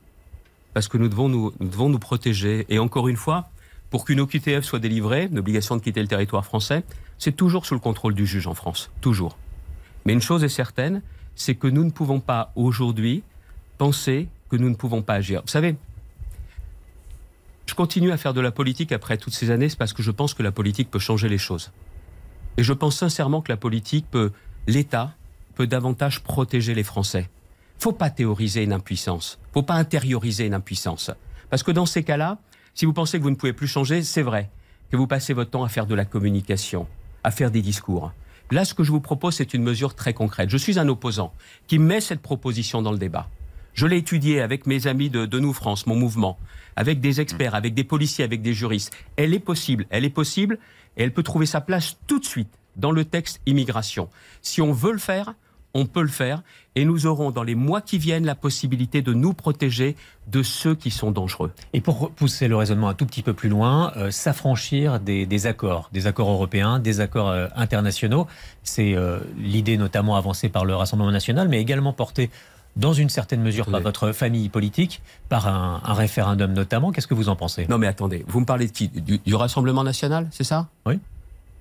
[0.74, 2.66] Parce que nous devons nous, devons nous protéger.
[2.68, 3.48] Et encore une fois,
[3.90, 6.84] pour qu'une OQTF soit délivrée, l'obligation de quitter le territoire français,
[7.18, 8.90] c'est toujours sous le contrôle du juge en France.
[9.00, 9.38] Toujours.
[10.04, 11.02] Mais une chose est certaine,
[11.36, 13.22] c'est que nous ne pouvons pas aujourd'hui
[13.78, 15.42] penser que nous ne pouvons pas agir.
[15.42, 15.76] Vous savez,
[17.66, 20.10] je continue à faire de la politique après toutes ces années, c'est parce que je
[20.10, 21.72] pense que la politique peut changer les choses.
[22.56, 24.32] Et je pense sincèrement que la politique peut,
[24.66, 25.14] l'État
[25.54, 27.28] peut davantage protéger les Français.
[27.78, 29.38] Faut pas théoriser une impuissance.
[29.52, 31.10] Faut pas intérioriser une impuissance.
[31.50, 32.38] Parce que dans ces cas-là,
[32.74, 34.50] si vous pensez que vous ne pouvez plus changer, c'est vrai
[34.90, 36.86] que vous passez votre temps à faire de la communication,
[37.24, 38.12] à faire des discours.
[38.52, 40.50] Là, ce que je vous propose, c'est une mesure très concrète.
[40.50, 41.34] Je suis un opposant
[41.66, 43.28] qui met cette proposition dans le débat.
[43.74, 46.38] Je l'ai étudiée avec mes amis de, de Nous France, mon mouvement,
[46.76, 48.96] avec des experts, avec des policiers, avec des juristes.
[49.16, 49.86] Elle est possible.
[49.90, 50.58] Elle est possible
[50.96, 54.08] et elle peut trouver sa place tout de suite dans le texte immigration.
[54.42, 55.34] Si on veut le faire,
[55.76, 56.42] on peut le faire
[56.74, 59.94] et nous aurons dans les mois qui viennent la possibilité de nous protéger
[60.26, 61.52] de ceux qui sont dangereux.
[61.74, 65.90] Et pour pousser le raisonnement un tout petit peu plus loin, euh, s'affranchir des, accords,
[65.92, 68.26] des accords européens, des accords euh, internationaux,
[68.62, 72.30] c'est euh, l'idée notamment avancée par le Rassemblement national, mais également portée
[72.76, 76.92] dans une certaine mesure par votre famille politique, par un, référendum notamment.
[76.92, 77.66] Qu'est-ce que vous en pensez?
[77.68, 78.88] Non mais attendez, vous me parlez de qui?
[78.88, 80.68] Du, Rassemblement national, c'est ça?
[80.84, 80.98] Oui.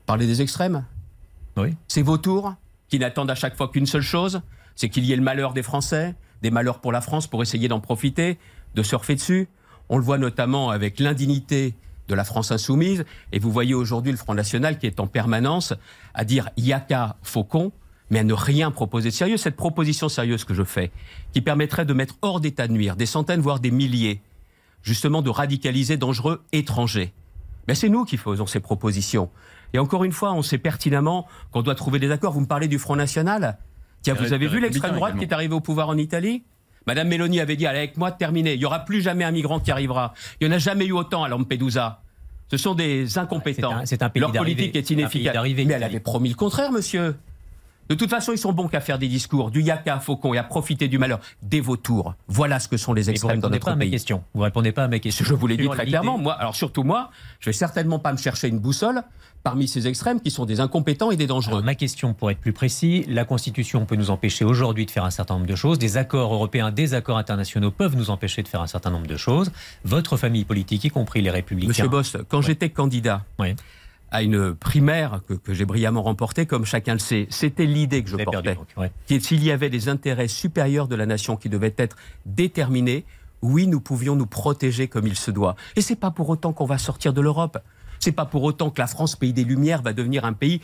[0.06, 0.84] Parlez des extrêmes?
[1.56, 1.73] Oui.
[1.88, 2.54] C'est vos tours?
[2.89, 4.41] Qui n'attendent à chaque fois qu'une seule chose,
[4.76, 7.67] c'est qu'il y ait le malheur des Français, des malheurs pour la France pour essayer
[7.67, 8.38] d'en profiter,
[8.76, 9.48] de surfer dessus.
[9.89, 11.76] On le voit notamment avec l'indignité
[12.08, 15.74] de la France insoumise, et vous voyez aujourd'hui le Front National qui est en permanence
[16.13, 17.71] à dire Yaka Faucon,
[18.12, 19.38] mais à ne rien proposer sérieux.
[19.38, 20.91] Cette proposition sérieuse que je fais,
[21.34, 24.21] qui permettrait de mettre hors d'état de nuire des centaines, voire des milliers,
[24.84, 27.12] justement de radicaliser dangereux étrangers.
[27.67, 29.32] Mais c'est nous qui faisons ces propositions.
[29.75, 32.31] Et encore une fois, on sait pertinemment qu'on doit trouver des accords.
[32.31, 33.57] Vous me parlez du Front National
[34.03, 36.43] Tiens, vous avez vu l'extrême droite qui est arrivée au pouvoir en Italie?
[36.88, 38.53] Madame Mélanie avait dit, allez avec moi, terminé.
[38.53, 40.13] Il n'y aura plus jamais un migrant qui arrivera.
[40.39, 42.03] Il n'y en a jamais eu autant à Lampedusa.
[42.49, 43.81] Ce sont des incompétents.
[43.83, 45.35] C'est un, pays Leur politique est inefficace.
[45.43, 47.15] Mais elle avait promis le contraire, monsieur.
[47.89, 50.38] De toute façon, ils sont bons qu'à faire des discours, du yaka à faucon et
[50.38, 51.19] à profiter du malheur.
[51.43, 52.15] Des vautours.
[52.28, 53.84] Voilà ce que sont les extrêmes dans notre pas pays.
[53.84, 54.24] À mes questions.
[54.34, 55.26] Vous répondez pas à mes questions.
[55.26, 56.17] Je vous l'ai dit très clairement.
[56.17, 59.04] Moi, alors surtout moi, je vais certainement pas me chercher une boussole
[59.43, 61.62] parmi ces extrêmes qui sont des incompétents et des dangereux.
[61.62, 65.12] ma question, pour être plus précis, la Constitution peut nous empêcher aujourd'hui de faire un
[65.12, 65.78] certain nombre de choses.
[65.78, 69.17] Des accords européens, des accords internationaux peuvent nous empêcher de faire un certain nombre de
[69.17, 69.52] choses.
[69.84, 71.67] Votre famille politique, y compris les Républicains.
[71.67, 73.24] Monsieur Bost, quand j'étais candidat.
[74.12, 77.28] À une primaire que, j'ai brillamment remportée, comme chacun le sait.
[77.30, 78.58] C'était l'idée que je portais.
[79.20, 83.06] S'il y avait des intérêts supérieurs de la nation qui devaient être déterminés,
[83.41, 85.56] oui, nous pouvions nous protéger comme il se doit.
[85.76, 87.58] Et c'est pas pour autant qu'on va sortir de l'Europe.
[88.00, 90.62] C'est pas pour autant que la France, pays des Lumières, va devenir un pays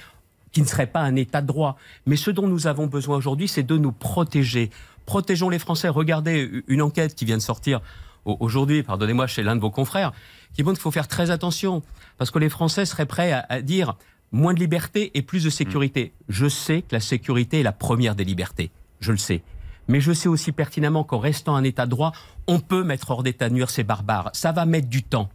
[0.51, 1.77] qui ne serait pas un État de droit.
[2.05, 4.69] Mais ce dont nous avons besoin aujourd'hui, c'est de nous protéger.
[5.05, 5.89] Protégeons les Français.
[5.89, 7.81] Regardez une enquête qui vient de sortir
[8.25, 10.11] aujourd'hui, pardonnez-moi, chez l'un de vos confrères,
[10.53, 11.81] qui montre qu'il faut faire très attention,
[12.17, 13.95] parce que les Français seraient prêts à, dire
[14.31, 16.13] moins de liberté et plus de sécurité.
[16.13, 16.33] Mm.
[16.33, 18.71] Je sais que la sécurité est la première des libertés.
[18.99, 19.43] Je le sais.
[19.87, 22.13] Mais je sais aussi pertinemment qu'en restant un État de droit,
[22.47, 24.29] on peut mettre hors d'état de nuire ces barbares.
[24.33, 25.29] Ça va mettre du temps.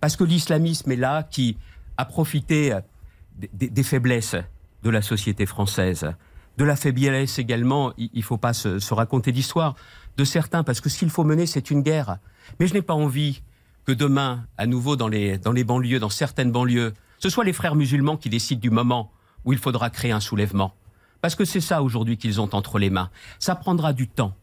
[0.00, 1.56] Parce que l'islamisme est là qui
[1.96, 2.80] a profité euh,
[3.52, 4.36] des, faiblesses
[4.82, 6.12] de la société française,
[6.56, 9.74] de la faiblesse également, il ne faut pas se, raconter d'histoire,
[10.16, 12.18] de certains, parce que ce qu'il faut mener, c'est une guerre.
[12.58, 13.42] Mais je n'ai pas envie
[13.86, 18.16] que demain, à nouveau dans les, banlieues, dans certaines banlieues, ce soit les frères musulmans
[18.16, 19.12] qui décident du moment
[19.44, 20.74] où il faudra créer un soulèvement.
[21.22, 23.10] Parce que c'est ça aujourd'hui qu'ils ont entre les mains.
[23.38, 24.34] Ça prendra du temps.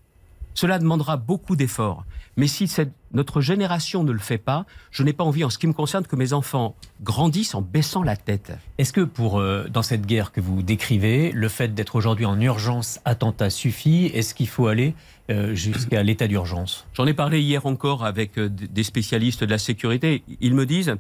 [0.54, 2.06] Cela demandera beaucoup d'efforts.
[2.36, 2.70] Mais si
[3.12, 6.06] notre génération ne le fait pas, je n'ai pas envie, en ce qui me concerne,
[6.06, 8.54] que mes enfants grandissent en baissant la tête.
[8.78, 12.40] Est-ce que pour euh, dans cette guerre que vous décrivez, le fait d'être aujourd'hui en
[12.42, 14.08] urgence attentat suffit?
[14.08, 14.96] Est-ce qu'il faut aller
[15.30, 16.88] euh, jusqu'à l'état d'urgence?
[16.94, 20.24] J'en ai parlé hier encore avec euh, des spécialistes de la sécurité.
[20.42, 20.96] Ils me disent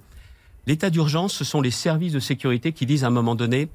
[0.68, 3.70] l'état d'urgence, ce sont les services de sécurité qui disent à un moment donné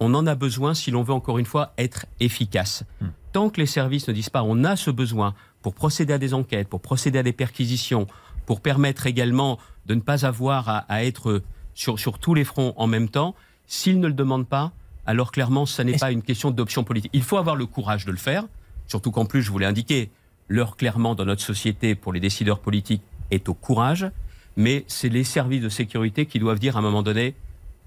[0.00, 2.84] on en a besoin si l'on veut encore une fois être efficace.
[3.00, 3.08] Hmm.
[3.32, 6.34] Tant que les services ne disent pas on a ce besoin pour procéder à des
[6.34, 8.06] enquêtes, pour procéder à des perquisitions,
[8.46, 11.42] pour permettre également de ne pas avoir à, être
[11.74, 13.34] sur, sur tous les fronts en même temps,
[13.66, 14.72] s'ils ne le demandent pas,
[15.06, 17.10] alors clairement, ce n'est pas une question d'option politique.
[17.14, 18.44] Il faut avoir le courage de le faire,
[18.86, 20.10] surtout qu'en plus, je vous l'ai indiqué,
[20.48, 24.10] l'heure clairement dans notre société pour les décideurs politiques est au courage,
[24.56, 27.34] mais c'est les services de sécurité qui doivent dire à un moment donné,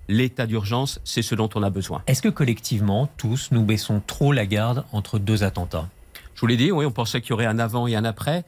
[0.07, 2.03] l'état d'urgence, c'est ce dont on a besoin.
[2.07, 5.87] Est-ce que collectivement, tous, nous baissons trop la garde entre deux attentats?
[6.35, 8.43] Je vous l'ai dit, oui, on pensait qu'il y aurait un avant et un après.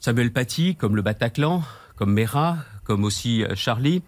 [0.00, 1.62] Samuel Paty, comme le Bataclan,
[1.96, 4.02] comme Mera, comme aussi euh, Charlie.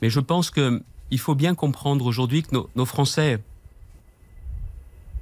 [0.00, 3.40] Mais je pense qu'il faut bien comprendre aujourd'hui que nos, Français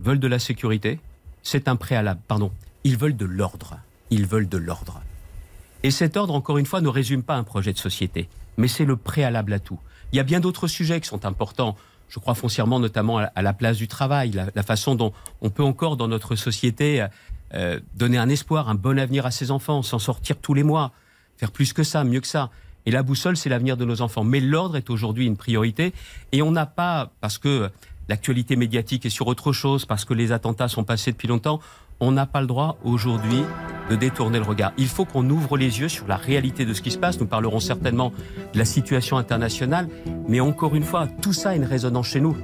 [0.00, 1.00] veulent de la sécurité.
[1.42, 2.52] C'est un préalable, pardon.
[2.84, 3.78] Ils veulent de l'ordre.
[4.10, 5.02] Ils veulent de l'ordre.
[5.82, 8.84] Et cet ordre, encore une fois, ne résume pas un projet de société, mais c'est
[8.84, 9.78] le préalable à tout.
[10.12, 11.76] Il y a bien d'autres sujets qui sont importants.
[12.08, 15.96] Je crois foncièrement notamment à la place du travail, la, façon dont on peut encore
[15.96, 17.06] dans notre société
[17.54, 20.92] euh, donner un espoir, un bon avenir à ses enfants, s'en sortir tous les mois,
[21.36, 22.50] faire plus que ça, mieux que ça.
[22.86, 24.24] Et la boussole, c'est l'avenir de nos enfants.
[24.24, 25.92] Mais l'ordre est aujourd'hui une priorité.
[26.32, 27.70] Et on n'a pas, parce que
[28.08, 31.60] l'actualité médiatique est sur autre chose, parce que les attentats sont passés depuis longtemps,
[32.00, 33.44] on n'a pas le droit aujourd'hui
[33.90, 34.72] de détourner le regard.
[34.78, 37.20] Il faut qu'on ouvre les yeux sur la réalité de ce qui se passe.
[37.20, 38.12] Nous parlerons certainement
[38.52, 39.88] de la situation internationale,
[40.28, 42.36] mais encore une fois, tout ça a une résonance chez nous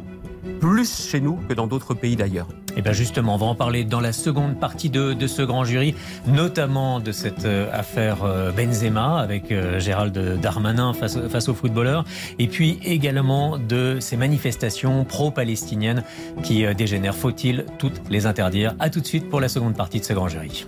[0.61, 2.49] plus chez nous que dans d'autres pays d'ailleurs.
[2.77, 5.65] Et eh bien justement, on va en parler dans la seconde partie de, ce grand
[5.65, 5.95] jury,
[6.27, 12.05] notamment de cette euh, affaire euh, Benzema avec euh, Gérald Darmanin face, face aux footballeurs,
[12.39, 16.05] et puis également de ces manifestations pro-palestiniennes
[16.43, 17.15] qui dégénèrent.
[17.15, 18.75] Faut-il toutes les interdire?
[18.79, 20.67] À tout de suite pour la seconde partie de ce grand jury.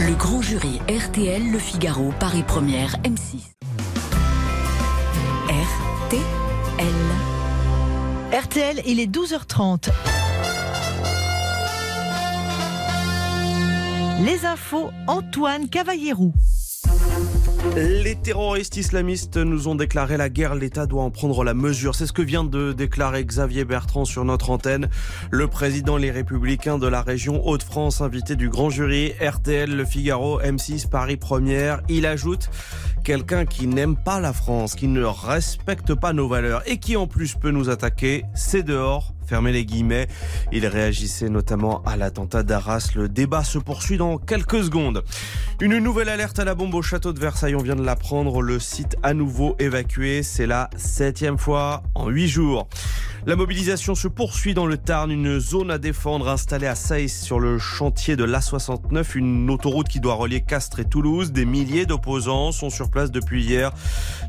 [0.00, 3.55] Le grand jury RTL, Le Figaro, Paris Première, M6.
[8.58, 9.90] Il est 12h30.
[14.24, 16.32] Les infos, Antoine Cavallierou.
[17.76, 21.94] Les terroristes islamistes nous ont déclaré la guerre, l'État doit en prendre la mesure.
[21.94, 24.88] C'est ce que vient de déclarer Xavier Bertrand sur notre antenne.
[25.30, 30.40] Le président Les Républicains de la région Hauts-de-France, invité du grand jury, RTL, Le Figaro,
[30.40, 31.82] M6, Paris Première.
[31.90, 32.48] Il ajoute
[33.04, 37.06] quelqu'un qui n'aime pas la France, qui ne respecte pas nos valeurs et qui en
[37.06, 40.08] plus peut nous attaquer, c'est dehors Fermez les guillemets.
[40.52, 42.90] Il réagissait notamment à l'attentat d'Arras.
[42.94, 45.02] Le débat se poursuit dans quelques secondes.
[45.60, 47.54] Une nouvelle alerte à la bombe au château de Versailles.
[47.54, 48.42] On vient de l'apprendre.
[48.42, 50.22] Le site à nouveau évacué.
[50.22, 52.68] C'est la septième fois en huit jours.
[53.26, 57.40] La mobilisation se poursuit dans le Tarn, une zone à défendre installée à Saïs sur
[57.40, 61.32] le chantier de l'A69, une autoroute qui doit relier Castres et Toulouse.
[61.32, 63.72] Des milliers d'opposants sont sur place depuis hier.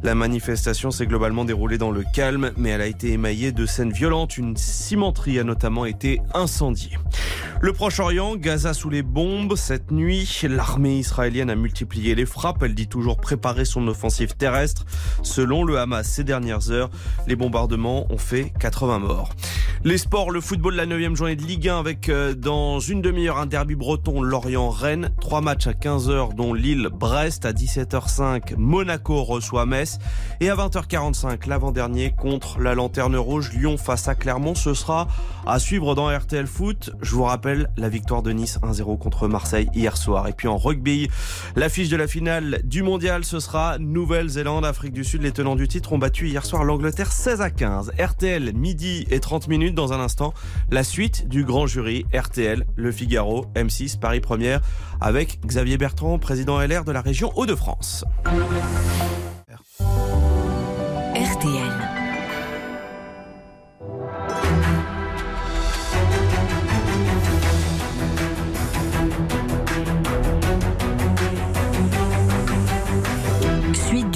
[0.02, 3.94] La manifestation s'est globalement déroulée dans le calme, mais elle a été émaillée de scènes
[3.94, 4.36] violentes.
[4.36, 6.98] Une cimenterie a notamment été incendiée.
[7.60, 9.56] Le Proche-Orient, Gaza sous les bombes.
[9.56, 12.62] Cette nuit, l'armée israélienne a multiplié les frappes.
[12.62, 14.86] Elle dit toujours préparer son offensive terrestre.
[15.24, 16.92] Selon le Hamas, ces dernières heures,
[17.26, 19.30] les bombardements ont fait 80 morts.
[19.84, 23.38] Les sports, le football, la 9 journée de Ligue 1 avec euh, dans une demi-heure
[23.38, 25.12] un derby breton Lorient-Rennes.
[25.20, 27.46] Trois matchs à 15h dont Lille-Brest.
[27.46, 29.98] À 17h05, Monaco reçoit Metz.
[30.42, 34.56] Et à 20h45, l'avant-dernier contre la Lanterne Rouge, Lyon face à Clermont.
[34.78, 35.08] Sera
[35.46, 36.92] à suivre dans RTL Foot.
[37.02, 40.28] Je vous rappelle la victoire de Nice 1-0 contre Marseille hier soir.
[40.28, 41.10] Et puis en rugby,
[41.56, 45.22] l'affiche de la finale du mondial, ce sera Nouvelle-Zélande, Afrique du Sud.
[45.24, 47.92] Les tenants du titre ont battu hier soir l'Angleterre 16 à 15.
[48.00, 50.34] RTL midi et 30 minutes dans un instant.
[50.72, 54.62] La suite du grand jury RTL, Le Figaro, M6, Paris Première
[55.02, 58.06] avec Xavier Bertrand, président LR de la région Hauts-de-France.
[61.16, 61.87] RTL.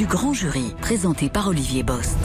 [0.01, 2.17] Du grand jury, présenté par Olivier Bost.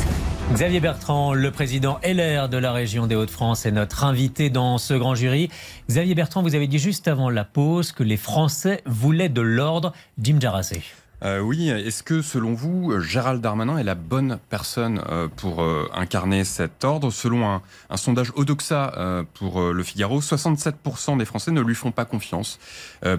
[0.54, 4.94] Xavier Bertrand, le président LR de la région des Hauts-de-France, est notre invité dans ce
[4.94, 5.50] grand jury.
[5.86, 9.92] Xavier Bertrand, vous avez dit juste avant la pause que les Français voulaient de l'ordre.
[10.18, 10.80] Jim Jarassé.
[11.24, 15.88] Euh, oui, est-ce que selon vous, Gérald Darmanin est la bonne personne euh, pour euh,
[15.94, 17.10] incarner cet ordre?
[17.10, 22.04] Selon un, un sondage Odoxa pour le Figaro, 67% des Français ne lui font pas
[22.04, 22.58] confiance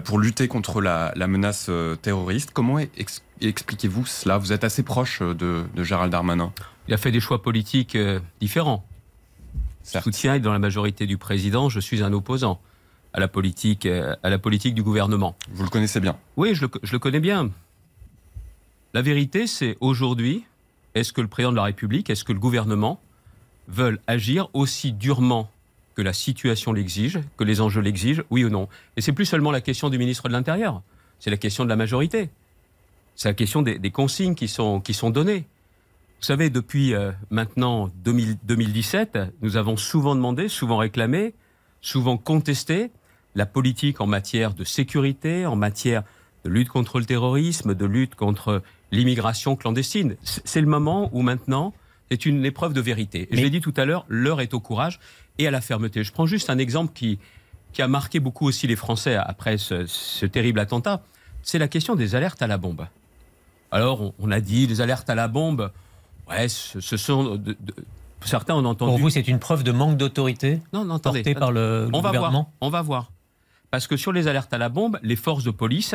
[0.04, 1.70] pour lutter contre la, la menace
[2.02, 2.50] terroriste.
[2.52, 4.38] Comment ex- expliquez-vous cela?
[4.38, 6.52] Vous êtes assez proche de, de Gérald Darmanin.
[6.86, 7.98] Il a fait des choix politiques
[8.40, 8.84] différents.
[9.92, 12.60] Je soutiens dans la majorité du président, je suis un opposant
[13.14, 15.34] à la politique, à la politique du gouvernement.
[15.50, 16.16] Vous le connaissez bien.
[16.36, 17.50] Oui, je le, je le connais bien.
[18.94, 20.44] La vérité, c'est aujourd'hui,
[20.94, 23.00] est-ce que le président de la République, est-ce que le gouvernement
[23.68, 25.50] veulent agir aussi durement
[25.94, 28.66] que la situation l'exige, que les enjeux l'exigent, oui ou non?
[28.96, 30.82] Et c'est plus seulement la question du ministre de l'Intérieur,
[31.20, 32.30] c'est la question de la majorité.
[33.14, 35.44] C'est la question des, consignes qui sont, données.
[36.20, 41.34] Vous savez, depuis euh, maintenant 2000 2017, nous avons souvent demandé, souvent réclamé,
[41.80, 42.90] souvent contesté
[43.34, 46.04] la politique en matière de sécurité, en matière
[46.44, 50.16] de lutte contre le terrorisme, de lutte contre l'immigration clandestine.
[50.22, 51.74] C'est le moment où maintenant,
[52.10, 53.28] c'est une épreuve de vérité.
[53.30, 54.98] Et Je l'ai dit tout à l'heure, l'heure est au courage
[55.38, 56.02] et à la fermeté.
[56.04, 57.18] Je prends juste un exemple qui,
[57.72, 61.02] qui a marqué beaucoup aussi les Français après ce, ce terrible attentat.
[61.42, 62.86] C'est la question des alertes à la bombe.
[63.70, 65.70] Alors, on, on a dit les alertes à la bombe.
[66.28, 67.36] Ouais, ce, ce sont.
[67.36, 67.74] de- de-
[68.24, 68.90] certains ont entendu.
[68.90, 71.20] Pour vous, c'est une preuve de manque d'autorité non, non, attendez.
[71.22, 72.46] portée par le On va gouvernement voir.
[72.62, 73.12] On va voir.
[73.70, 75.94] Parce que sur les alertes à la bombe, les forces de police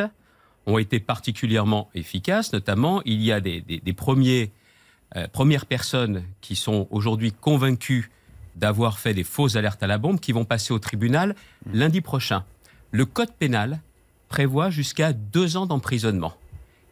[0.66, 2.52] ont été particulièrement efficaces.
[2.52, 4.50] Notamment, il y a des, des- des premiers,
[5.16, 8.10] euh, premières personnes qui sont aujourd'hui convaincues
[8.56, 11.34] d'avoir fait des fausses alertes à la bombe qui vont passer au tribunal
[11.72, 12.44] lundi prochain.
[12.92, 13.80] Le code pénal
[14.28, 16.34] prévoit jusqu'à deux ans d'emprisonnement.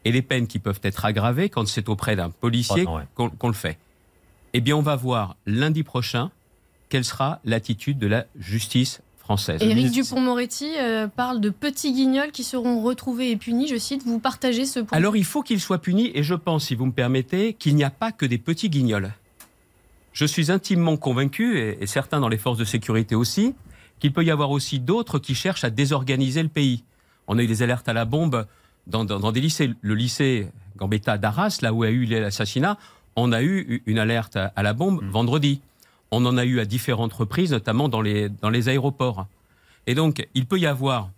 [0.04, 3.04] Et les peines qui peuvent être aggravées quand c'est auprès d'un policier ouais.
[3.14, 3.78] qu'on le fait.
[4.52, 6.30] Eh bien, on va voir lundi prochain
[6.88, 9.00] quelle sera l'attitude de la justice
[9.36, 9.62] française.
[9.62, 13.66] Éric ministre- Dupont-Moretti euh, parle de petits guignols qui seront retrouvés et punis.
[13.68, 14.96] Je cite, vous partagez ce point.
[14.98, 17.84] Alors il faut qu'il soit puni et je pense, si vous me permettez, qu'il n'y
[17.84, 19.10] a pas que des petits guignols.
[20.12, 23.54] Je suis intimement convaincu, et, et certains dans les forces de sécurité aussi,
[23.98, 26.84] qu'il peut y avoir aussi d'autres qui cherchent à désorganiser le pays.
[27.28, 28.46] On a eu des alertes à la bombe
[28.86, 29.70] dans, dans- dans des lycées.
[29.80, 32.76] Le lycée Gambetta d'Arras, là où a eu l'assassinat,
[33.16, 35.60] on a eu une alerte à, à la bombe vendredi.
[36.14, 39.26] On en a eu à différentes reprises, notamment dans les, aéroports.
[39.86, 41.10] Et donc, il peut y avoir,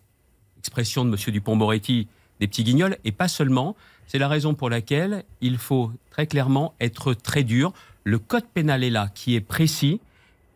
[0.61, 1.33] expression de M.
[1.33, 2.07] Dupont-Moretti,
[2.39, 3.75] des petits guignols, et pas seulement.
[4.07, 7.73] C'est la raison pour laquelle il faut très clairement être très dur.
[8.05, 10.01] Le code pénal est là, qui est précis.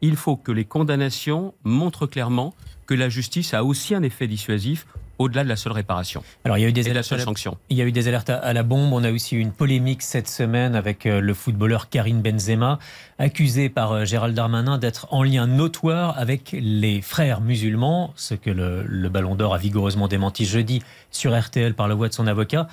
[0.03, 2.55] Il faut que les condamnations montrent clairement
[2.87, 4.87] que la justice a aussi un effet dissuasif
[5.19, 7.07] au-delà de la seule réparation Alors, il y a eu des et de la alertes
[7.07, 7.59] à seule la- sanction.
[7.71, 8.93] Il y a eu des alertes à- la bombe.
[8.93, 12.79] On a aussi eu une polémique cette semaine avec euh, le footballeur Karim Benzema,
[13.19, 18.51] accusé par euh, Gérald Darmanin d'être en lien notoire avec les frères musulmans, ce que
[18.51, 22.27] le, le Ballon d'Or a vigoureusement démenti jeudi sur RTL par la voix de son
[22.27, 22.69] avocat.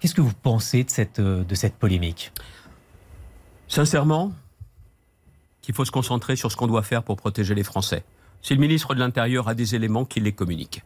[0.00, 2.32] Qu'est-ce que vous pensez de cette, euh, de cette polémique?
[3.68, 4.32] Sincèrement,
[5.62, 8.04] qu'il faut se concentrer sur ce qu'on doit faire pour protéger les Français.
[8.42, 10.82] Si le ministre de l'Intérieur a des éléments, qu'il les communique.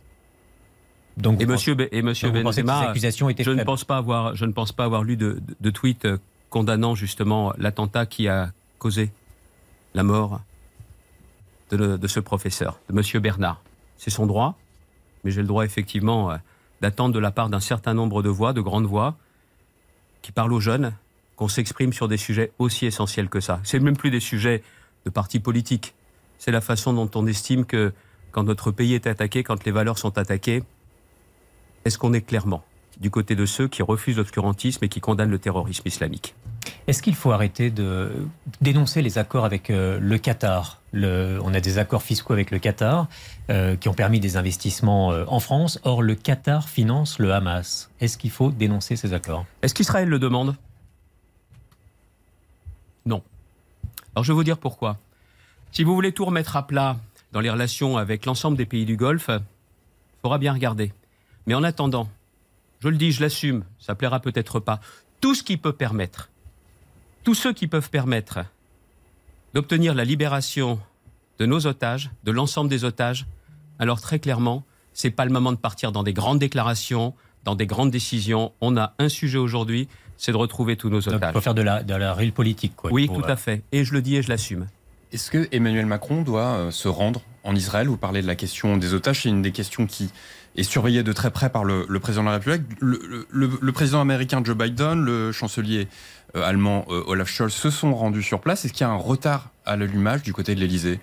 [1.20, 2.80] Donc, Et monsieur, Be- et monsieur Benzema,
[3.44, 6.04] je ne pense pas avoir, je ne pense pas avoir lu de, de, de tweet
[6.04, 9.10] euh, condamnant justement l'attentat qui a causé
[9.94, 10.40] la mort
[11.70, 13.62] de, le- de ce professeur, de Monsieur Bernard.
[13.98, 14.56] C'est son droit,
[15.24, 16.36] mais j'ai le droit effectivement euh,
[16.80, 19.16] d'attendre de la part d'un certain nombre de voix, de grandes voix,
[20.22, 20.92] qui parlent aux jeunes,
[21.36, 23.60] qu'on s'exprime sur des sujets aussi essentiels que ça.
[23.64, 24.62] C'est même plus des sujets
[25.04, 25.94] de partis politiques.
[26.38, 27.92] C'est la façon dont on estime que
[28.32, 30.62] quand notre pays est attaqué, quand les valeurs sont attaquées,
[31.84, 32.62] est-ce qu'on est clairement
[33.00, 36.34] du côté de ceux qui refusent l'obscurantisme et qui condamnent le terrorisme islamique
[36.86, 38.12] Est-ce qu'il faut arrêter de
[38.60, 40.80] dénoncer les accords avec euh, le Qatar?
[40.92, 43.08] Le- On a des accords fiscaux avec le Qatar
[43.48, 45.80] euh, qui ont permis des investissements euh, en France.
[45.84, 47.88] Or, le Qatar finance le Hamas.
[48.00, 49.46] Est-ce qu'il faut dénoncer ces accords?
[49.62, 50.54] Est-ce qu'Israël le demande?
[53.06, 53.22] Non.
[54.14, 54.98] Alors je vais vous dire pourquoi.
[55.72, 56.98] Si vous voulez tout remettre à plat
[57.32, 59.40] dans les relations avec l'ensemble des pays du Golfe, il
[60.20, 60.92] faudra bien regarder.
[61.46, 62.08] Mais en attendant,
[62.80, 64.80] je le dis, je l'assume, ça plaira peut-être pas,
[65.20, 66.30] tout ce qui peut permettre,
[67.24, 68.40] tous ceux qui peuvent permettre
[69.54, 70.80] d'obtenir la libération
[71.38, 73.26] de nos otages, de l'ensemble des otages,
[73.78, 77.14] alors très clairement, c'est pas le moment de partir dans des grandes déclarations,
[77.44, 78.52] dans des grandes décisions.
[78.60, 81.32] On a un sujet aujourd'hui, c'est de retrouver tous nos Donc, il otages.
[81.32, 82.74] faut faire de la, de la réelle politique.
[82.76, 83.62] Quoi, Oui, tout euh, à fait.
[83.72, 84.66] Et je le dis et je l'assume.
[85.12, 88.76] Est-ce que Emmanuel Macron doit euh, se rendre en Israël Vous parlez de la question
[88.76, 90.10] des otages, c'est une des questions qui
[90.56, 92.62] est surveillée de très près par le, président de la République.
[92.80, 95.88] Le, président américain Joe Biden, le chancelier
[96.36, 98.64] euh, allemand euh, Olaf Scholz se sont rendus sur place.
[98.64, 101.00] Est-ce qu'il y a un retard à l'allumage du côté de l'Elysée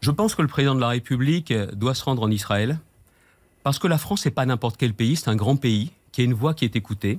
[0.00, 2.78] Je pense que le président de la République doit se rendre en Israël
[3.62, 6.24] parce que la France n'est pas n'importe quel pays, c'est un grand pays qui a
[6.24, 7.18] une voix qui est écoutée.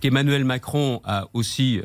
[0.00, 1.80] qu'Emmanuel Macron a aussi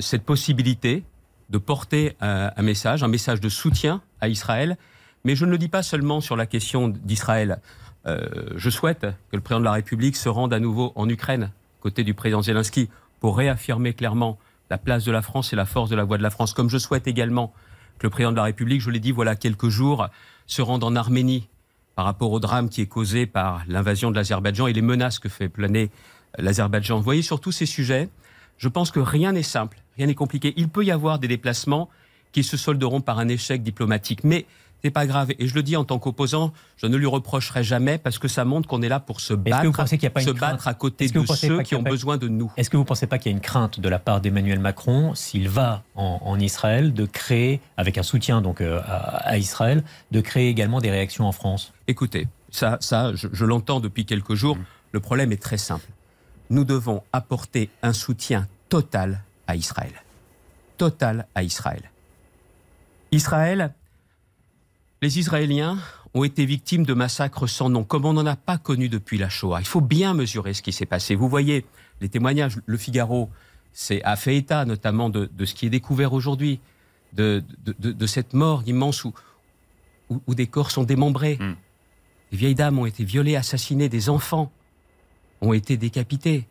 [0.00, 1.02] cette possibilité
[1.50, 4.76] de porter un, message, un message de soutien à Israël.
[5.24, 7.58] Mais je ne le dis pas seulement sur la question d'Israël.
[8.06, 11.50] Je souhaite que le président de la République se rende à nouveau en Ukraine,
[11.80, 12.90] côté du président Zelensky,
[13.20, 14.38] pour réaffirmer clairement
[14.70, 16.52] la place de la France et la force de la voix de la France.
[16.52, 17.52] Comme je souhaite également
[17.98, 20.08] que le président de la République, je l'ai dit voilà quelques jours,
[20.46, 21.48] se rende en Arménie
[21.94, 25.28] par rapport au drame qui est causé par l'invasion de l'Azerbaïdjan et les menaces que
[25.28, 25.90] fait planer
[26.38, 26.96] l'Azerbaïdjan.
[26.96, 28.08] Vous voyez, sur tous ces sujets,
[28.58, 30.52] je pense que rien n'est simple, rien n'est compliqué.
[30.56, 31.88] Il peut y avoir des déplacements
[32.32, 34.46] qui se solderont par un échec diplomatique, mais
[34.84, 35.32] c'est pas grave.
[35.38, 38.44] Et je le dis en tant qu'opposant, je ne lui reprocherai jamais parce que ça
[38.44, 41.82] montre qu'on est là pour se battre, se battre à côté de ceux qui ont
[41.82, 42.52] besoin de nous.
[42.58, 44.58] Est-ce que vous ne pensez pas qu'il y a une crainte de la part d'Emmanuel
[44.58, 50.20] Macron, s'il va en, Israël, de créer, avec un soutien donc euh, à, Israël, de
[50.20, 51.72] créer également des réactions en France?
[51.88, 54.58] Écoutez, ça, ça je, l'entends depuis quelques jours.
[54.92, 55.88] Le problème est très simple.
[56.50, 59.92] Nous devons apporter un soutien total à Israël.
[60.76, 61.90] Total à Israël.
[63.12, 63.72] Israël,
[65.04, 65.78] les Israéliens
[66.14, 69.28] ont été victimes de massacres sans nom, comme on n'en a pas connu depuis la
[69.28, 69.60] Shoah.
[69.60, 71.14] Il faut bien mesurer ce qui s'est passé.
[71.14, 71.66] Vous voyez
[72.00, 73.28] les témoignages, le Figaro
[74.02, 76.58] a fait état notamment de, ce qui est découvert aujourd'hui,
[77.12, 77.44] de,
[78.06, 79.12] cette mort immense où,
[80.26, 81.36] où, des corps sont démembrés.
[81.38, 81.54] Hmm.
[82.30, 84.50] Des vieilles dames ont été violées, assassinées, des enfants
[85.42, 86.46] ont été décapités.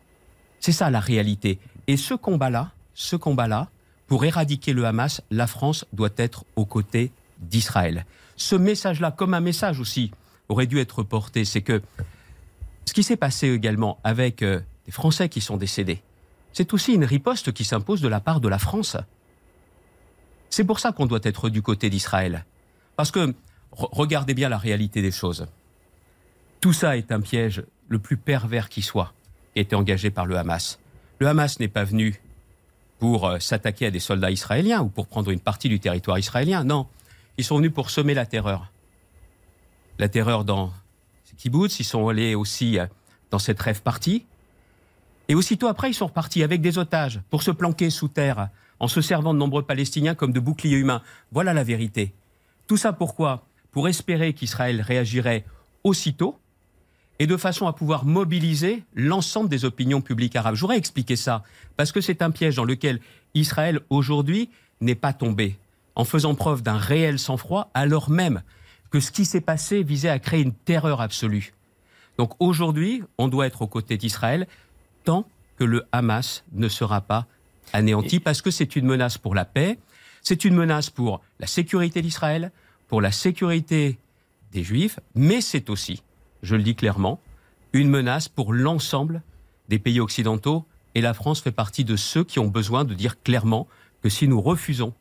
[0.60, 1.58] C'est ça la réalité.
[1.88, 3.68] Et ce combat-là, ce combat-là,
[4.06, 8.06] pour éradiquer le Hamas, la France doit être aux côtés d'Israël
[8.36, 10.10] ce message-là, comme un message aussi,
[10.48, 11.44] aurait dû être porté.
[11.44, 11.82] C'est que
[12.84, 16.02] ce qui s'est passé également avec euh, des Français qui sont décédés,
[16.52, 18.96] c'est aussi une riposte qui s'impose de la part de la France.
[20.50, 22.44] C'est pour ça qu'on doit être du côté d'Israël.
[22.96, 23.34] Parce que,
[23.72, 25.46] regardez bien la réalité des choses.
[26.60, 29.12] Tout ça est un piège le plus pervers qui soit,
[29.52, 30.78] qui a été engagé par le Hamas.
[31.18, 32.20] Le Hamas n'est pas venu
[32.98, 36.62] pour euh, s'attaquer à des soldats israéliens ou pour prendre une partie du territoire israélien.
[36.62, 36.86] Non,
[37.38, 38.70] ils sont venus pour semer la terreur.
[39.98, 40.72] La terreur dans
[41.24, 42.86] ces kibbutz, ils sont allés aussi euh,
[43.30, 44.26] dans cette rêve partie.
[45.28, 48.48] Et aussitôt après, ils sont repartis avec des otages pour se planquer sous terre
[48.80, 51.02] en se servant de nombreux Palestiniens comme de boucliers humains.
[51.32, 52.12] Voilà la vérité.
[52.66, 53.46] Tout ça pourquoi?
[53.70, 55.44] Pour espérer qu'Israël réagirait
[55.82, 56.38] aussitôt
[57.18, 60.56] et de façon à pouvoir mobiliser l'ensemble des opinions publiques arabes.
[60.56, 61.44] J'aurais expliqué ça
[61.76, 63.00] parce que c'est un piège dans lequel
[63.34, 65.56] Israël aujourd'hui n'est pas tombé
[65.96, 68.42] en faisant preuve d'un réel sang-froid, alors même
[68.90, 71.52] que ce qui s'est passé visait à créer une terreur absolue.
[72.18, 74.46] Donc aujourd'hui, on doit être aux côtés d'Israël
[75.04, 75.26] tant
[75.58, 77.26] que le Hamas ne sera pas
[77.72, 79.78] anéanti, parce que c'est une menace pour la paix,
[80.22, 82.52] c'est une menace pour la sécurité d'Israël,
[82.88, 83.98] pour la sécurité
[84.52, 86.02] des Juifs, mais c'est aussi,
[86.42, 87.20] je le dis clairement,
[87.72, 89.22] une menace pour l'ensemble
[89.68, 90.64] des pays occidentaux,
[90.94, 93.66] et la France fait partie de ceux qui ont besoin de dire clairement
[94.02, 94.92] que si nous refusons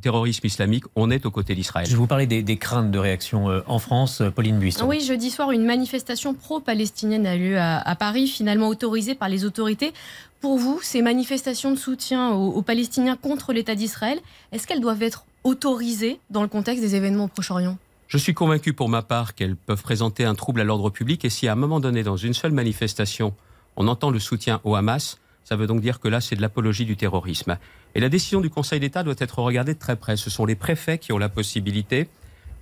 [0.00, 1.86] terrorisme islamique, on est aux côtés d'Israël.
[1.88, 4.86] Je vous parlais des, craintes de réaction euh, en France, euh, Pauline Buisson.
[4.86, 9.92] Oui, jeudi soir, une manifestation pro-palestinienne a lieu à, Paris, finalement autorisée par les autorités.
[10.40, 14.18] Pour vous, ces manifestations de soutien aux, Palestiniens contre l'État d'Israël,
[14.52, 17.78] est-ce qu'elles doivent être autorisées dans le contexte des événements au Proche-Orient?
[18.08, 21.30] Je suis convaincu pour ma part qu'elles peuvent présenter un trouble à l'ordre public et
[21.30, 23.34] si à un moment donné, dans une seule manifestation,
[23.76, 26.84] on entend le soutien au Hamas, ça veut donc dire que là, c'est de l'apologie
[26.84, 27.56] du terrorisme.
[27.94, 30.16] Et la décision du Conseil d'État doit être regardée de très près.
[30.16, 32.08] Ce sont les préfets qui ont la possibilité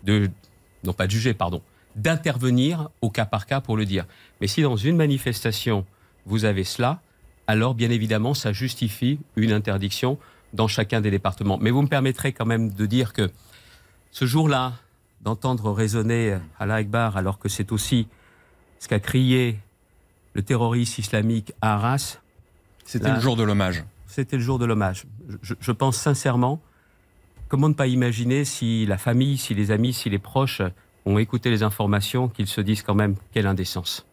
[0.02, 0.30] de,
[0.82, 1.62] non pas de juger, pardon,
[1.96, 4.04] d'intervenir au cas par cas pour le dire.
[4.42, 5.86] Mais si dans une manifestation,
[6.26, 7.00] vous avez cela,
[7.46, 10.18] alors bien évidemment, ça justifie une interdiction
[10.52, 11.56] dans chacun des départements.
[11.56, 13.30] Mais vous me permettrez quand même de dire que
[14.10, 14.74] ce jour-là,
[15.22, 18.08] d'entendre résonner à Akbar, alors que c'est aussi
[18.78, 19.58] ce qu'a crié
[20.34, 22.18] le terroriste islamique à Arras,
[22.84, 23.84] c'était le jour de l'hommage.
[24.06, 25.06] C'était le jour de l'hommage.
[25.42, 26.60] Je, pense sincèrement,
[27.48, 30.62] comment ne pas imaginer si la famille, si les amis, si les proches
[31.06, 34.06] ont écouté les informations, qu'ils se disent quand même quelle indécence.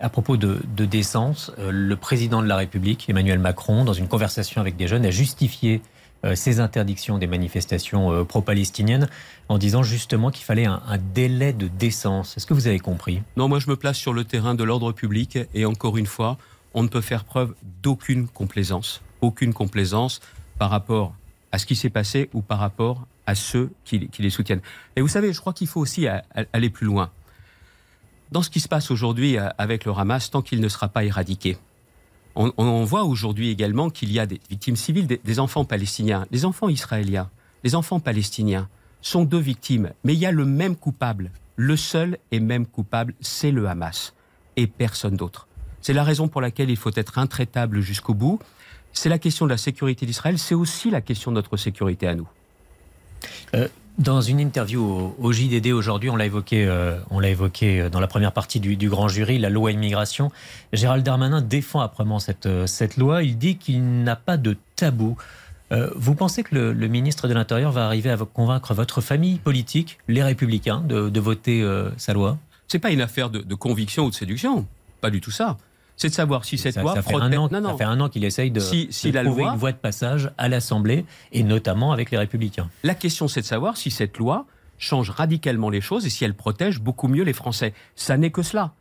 [0.00, 4.60] À propos de, décence, euh, le président de la République, Emmanuel Macron, dans une conversation
[4.60, 5.80] avec des jeunes, a justifié
[6.24, 9.08] euh, ces interdictions des manifestations euh, pro-palestiniennes
[9.48, 12.36] en disant justement qu'il fallait un, un, délai de décence.
[12.36, 13.22] Est-ce que vous avez compris?
[13.36, 16.36] Non, moi je me place sur le terrain de l'ordre public et encore une fois,
[16.74, 20.20] on ne peut faire preuve d'aucune complaisance, aucune complaisance
[20.58, 21.14] par rapport
[21.50, 24.62] à ce qui s'est passé ou par rapport à ceux qui, les soutiennent.
[24.96, 27.10] Et vous savez, je crois qu'il faut aussi aller plus loin.
[28.32, 31.04] Dans ce qui se passe aujourd'hui euh, avec le Hamas, tant qu'il ne sera pas
[31.04, 31.58] éradiqué,
[32.34, 36.46] on, voit aujourd'hui également qu'il y a des victimes civiles, des, des enfants palestiniens, des
[36.46, 37.28] enfants israéliens,
[37.62, 38.70] les enfants palestiniens
[39.02, 41.30] sont deux victimes, mais il y a le même coupable.
[41.56, 44.14] Le seul et même coupable, c'est le Hamas
[44.56, 45.46] et personne d'autre.
[45.82, 48.38] C'est la raison pour laquelle il faut être intraitable jusqu'au bout.
[48.92, 52.14] C'est la question de la sécurité d'Israël, c'est aussi la question de notre sécurité à
[52.14, 52.28] nous.
[53.54, 53.68] Euh,
[53.98, 58.00] dans une interview au, JDD aujourd'hui, on l'a évoqué, euh, on l'a évoqué euh, dans
[58.00, 60.30] la première partie du, grand jury, la loi immigration.
[60.72, 63.22] Gérald Darmanin défend âprement cette, cette loi.
[63.22, 65.16] Il dit qu'il n'a pas de tabou.
[65.96, 70.22] vous pensez que le, ministre de l'Intérieur va arriver à convaincre votre famille politique, les
[70.22, 71.66] Républicains, de, voter
[71.96, 72.38] sa loi?
[72.68, 74.66] C'est pas une affaire de, de conviction ou de séduction,
[75.00, 75.56] pas du tout ça
[75.96, 78.24] c'est de savoir si cette loi ça fait, un an, ça fait un an qu'il
[78.24, 82.68] essaye de, si, trouver une voie de passage à l'Assemblée, et notamment avec les Républicains.
[82.82, 84.46] La question, c'est de savoir si cette loi
[84.78, 87.72] change radicalement les choses et si elle protège beaucoup mieux les Français.
[87.94, 88.72] Ça n'est que cela.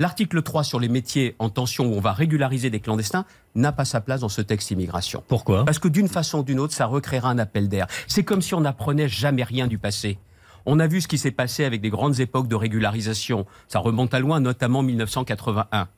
[0.00, 3.24] L'article 3 sur les métiers en tension où on va régulariser des clandestins
[3.56, 5.24] n'a pas sa place dans ce texte immigration.
[5.26, 5.64] Pourquoi?
[5.64, 7.88] Parce que d'une façon ou d'une autre, ça recréera un appel d'air.
[8.06, 10.18] C'est comme si on n'apprenait jamais rien du passé.
[10.66, 13.46] On a vu ce qui s'est passé avec des grandes époques de régularisation.
[13.66, 15.88] Ça remonte à loin, notamment 1981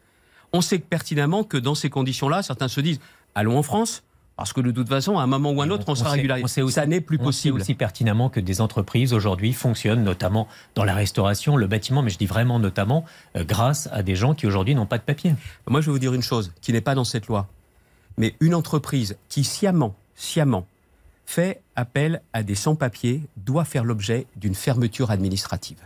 [0.53, 3.01] on sait pertinemment que dans ces conditions-là, certains se disent
[3.35, 4.03] allons en France,
[4.41, 6.67] parce que de toute façon, à un moment ou à un autre, on, sera régularisé.
[6.71, 7.57] Ça n'est plus possible.
[7.57, 12.01] On sait aussi pertinemment que des entreprises aujourd'hui fonctionnent, notamment dans la restauration, le bâtiment,
[12.01, 13.05] mais je dis vraiment notamment
[13.37, 15.35] euh, grâce à des gens qui aujourd'hui n'ont pas de papier.
[15.69, 17.49] Moi, je vais vous dire une chose qui n'est pas dans cette loi.
[18.17, 20.67] Mais une entreprise qui sciemment, sciemment,
[21.27, 25.77] fait appel à des sans-papiers doit faire l'objet d'une fermeture administrative.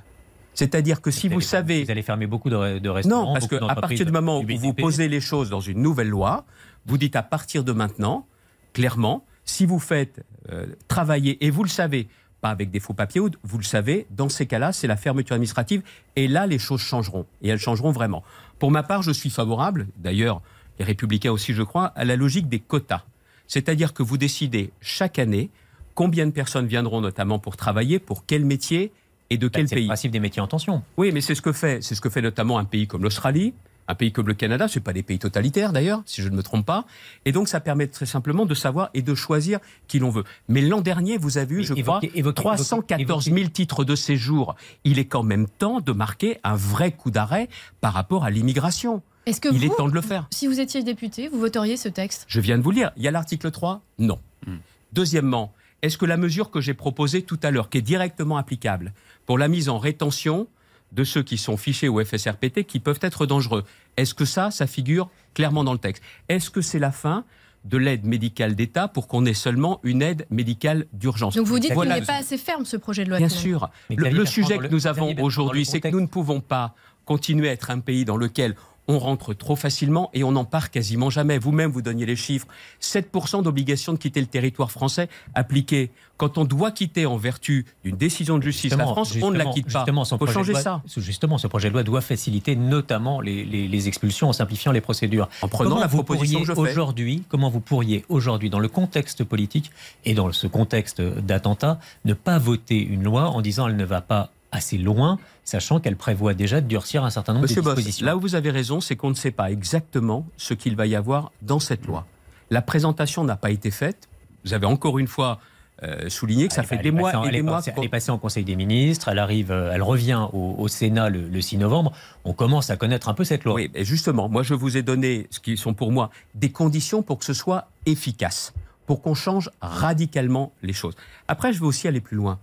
[0.55, 1.85] C'est-à-dire que si vous, savez...
[1.85, 3.27] Vous allez fermer beaucoup de, de restaurants.
[3.27, 6.45] Non, parce qu'à partir du moment où vous posez les choses dans une nouvelle loi,
[6.87, 8.27] vous dites à partir de maintenant,
[8.73, 12.09] clairement, si vous faites euh, travailler, et vous le savez,
[12.41, 15.83] pas avec des faux papiers, vous le savez, dans ces cas-là, c'est la fermeture administrative,
[16.17, 18.23] et là, les choses changeront, et elles changeront vraiment.
[18.59, 20.41] Pour ma part, je suis favorable, d'ailleurs,
[20.79, 23.05] les républicains aussi, je crois, à la logique des quotas.
[23.47, 25.51] C'est-à-dire que vous décidez chaque année
[25.95, 28.93] combien de personnes viendront notamment pour travailler, pour quel métier,
[29.31, 30.83] et de bah, quel pays C'est le principe des métiers en tension.
[30.97, 33.55] Oui, mais c'est ce que fait, c'est ce que fait notamment un pays comme l'Australie,
[33.89, 36.43] un pays comme le Canada, ce pas des pays totalitaires d'ailleurs, si je ne me
[36.43, 36.87] trompe pas.
[37.25, 39.59] Et donc ça permet très simplement de savoir et de choisir
[39.89, 40.25] qui l'on veut.
[40.49, 44.57] Mais l'an dernier, vous avez eu, je crois, 314 000 titres de séjour.
[44.85, 47.49] Il est quand même temps de marquer un vrai coup d'arrêt
[47.81, 49.03] par rapport à l'immigration.
[49.27, 50.27] Est-ce que Il est temps de le faire.
[50.31, 52.27] Si vous étiez député, vous voteriez ce texte?
[52.29, 52.93] Je viens de vous le dire.
[52.97, 54.19] Il y a l'article 3 Non.
[54.47, 54.57] Hmm.
[54.93, 58.93] Deuxièmement, est-ce que la mesure que j'ai proposée tout à l'heure, qui est directement applicable,
[59.27, 60.49] pour la mise en rétention
[60.93, 63.65] de ceux qui sont fichés au FSRPT qui peuvent être dangereux.
[63.97, 66.03] Est-ce que ça, ça figure clairement dans le texte?
[66.29, 67.25] Est-ce que c'est la fin
[67.65, 71.35] de l'aide médicale d'État pour qu'on ait seulement une aide médicale d'urgence?
[71.35, 73.19] Donc vous dites qu'il n'est pas assez ferme ce projet de loi.
[73.19, 73.71] Bien sûr.
[73.91, 77.71] le sujet que nous avons aujourd'hui, c'est que nous ne pouvons pas continuer à être
[77.71, 78.55] un pays dans lequel
[78.89, 81.39] on rentre trop facilement et on n'en part quasiment jamais.
[81.39, 82.47] Vous-même, vous donniez les chiffres.
[82.81, 85.91] 7% d'obligation de quitter le territoire français appliqué.
[86.17, 89.47] Quand on doit quitter en vertu d'une décision de justice la France, on ne la
[89.47, 89.85] quitte pas.
[89.89, 90.83] Il faut changer ça.
[90.97, 95.29] Justement, ce projet de loi doit faciliter notamment les, expulsions en simplifiant les procédures.
[95.43, 99.71] En prenant la proposition que je Aujourd'hui, comment vous pourriez aujourd'hui, dans le contexte politique
[100.05, 104.01] et dans ce contexte d'attentat, ne pas voter une loi en disant elle ne va
[104.01, 108.07] pas assez loin, sachant qu'elle prévoit déjà de durcir un certain nombre de dispositions.
[108.07, 110.95] là où vous avez raison, c'est qu'on ne sait pas exactement ce qu'il va y
[110.95, 112.07] avoir dans cette loi.
[112.51, 114.09] La présentation n'a pas été faite.
[114.45, 115.41] Vous avez encore une fois
[115.83, 117.61] euh, souligné que ça fait des mois et des mois.
[117.77, 121.41] Elle est passée en Conseil des ministres, elle arrive, euh, elle revient au, Sénat le,
[121.41, 121.93] 6 novembre.
[122.25, 123.55] On commence à connaître un peu cette loi.
[123.55, 127.03] Oui, et justement, moi je vous ai donné ce qui sont pour moi des conditions
[127.03, 128.55] pour que ce soit efficace,
[128.87, 130.95] pour qu'on change radicalement les choses.
[131.27, 132.39] Après, je veux aussi aller plus loin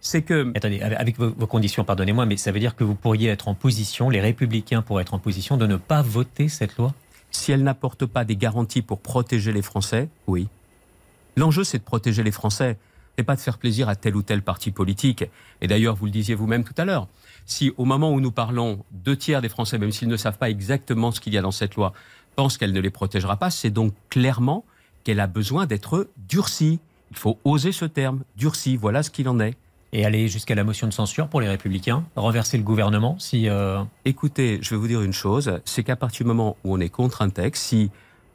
[0.00, 0.50] c'est que...
[0.56, 4.08] Attendez, avec vos, conditions, pardonnez-moi, mais ça veut dire que vous pourriez être en position,
[4.08, 6.94] les républicains pourraient être en position de ne pas voter cette loi?
[7.30, 10.48] Si elle n'apporte pas des garanties pour protéger les Français, oui.
[11.36, 12.76] L'enjeu, c'est de protéger les Français
[13.18, 15.24] et pas de faire plaisir à tel ou tel parti politique.
[15.60, 17.06] Et d'ailleurs, vous le disiez vous-même tout à l'heure,
[17.44, 20.50] si au moment où nous parlons, deux tiers des Français, même s'ils ne savent pas
[20.50, 21.92] exactement ce qu'il y a dans cette loi,
[22.36, 24.64] pensent qu'elle ne les protégera pas, c'est donc clairement
[25.04, 26.80] qu'elle a besoin d'être durcie.
[27.10, 29.56] Il faut oser ce terme, durcie, voilà ce qu'il en est
[29.92, 33.48] et aller jusqu'à la motion de censure pour les républicains, renverser le gouvernement si...
[33.48, 36.80] Euh, Écoutez, je vais vous dire une chose, c'est qu'à partir du moment où on
[36.80, 37.90] est contre un texte, si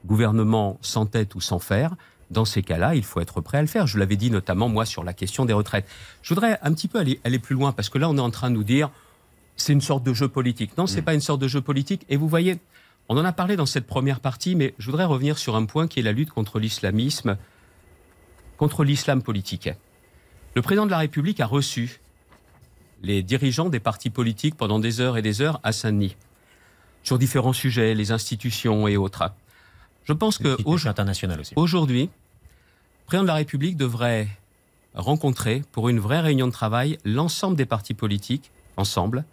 [0.06, 1.96] gouvernement sans tête ou sans faire,
[2.32, 3.88] dans ces cas-là, il faut être prêt à le faire.
[3.88, 5.86] Je l'avais dit notamment, moi, sur la question des retraites.
[6.22, 8.32] Je voudrais un petit peu aller, aller plus loin, parce que là, on est en
[8.32, 8.90] train de nous dire,
[9.56, 10.78] c'est une sorte de jeu politique.
[10.78, 11.06] Non, c'est n'est mm.
[11.06, 12.06] pas une sorte de jeu politique.
[12.10, 12.58] Et vous voyez,
[13.10, 15.88] on en a parlé dans cette première partie, mais je voudrais revenir sur un point
[15.88, 17.38] qui est la lutte contre l'islamisme,
[18.58, 19.70] contre l'islam politique.
[20.56, 22.00] Le président de la République a reçu
[23.04, 26.16] les dirigeants des partis politiques pendant des heures et des heures à Saint-Denis,
[27.04, 29.34] sur différents sujets, les institutions et autres.
[30.06, 30.56] Je pense que
[31.56, 34.30] aujourd'hui, le président de la République devrait
[34.94, 39.26] rencontrer pour une vraie réunion de travail l'ensemble des partis politiques ensemble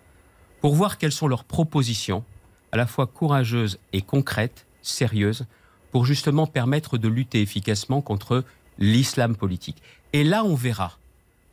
[0.60, 2.24] pour voir quelles sont leurs propositions
[2.72, 5.46] à la fois courageuse et concrète, sérieuse,
[5.92, 8.42] pour justement permettre de lutter efficacement contre
[8.80, 9.80] l'islam politique.
[10.12, 10.98] Et là, on verra.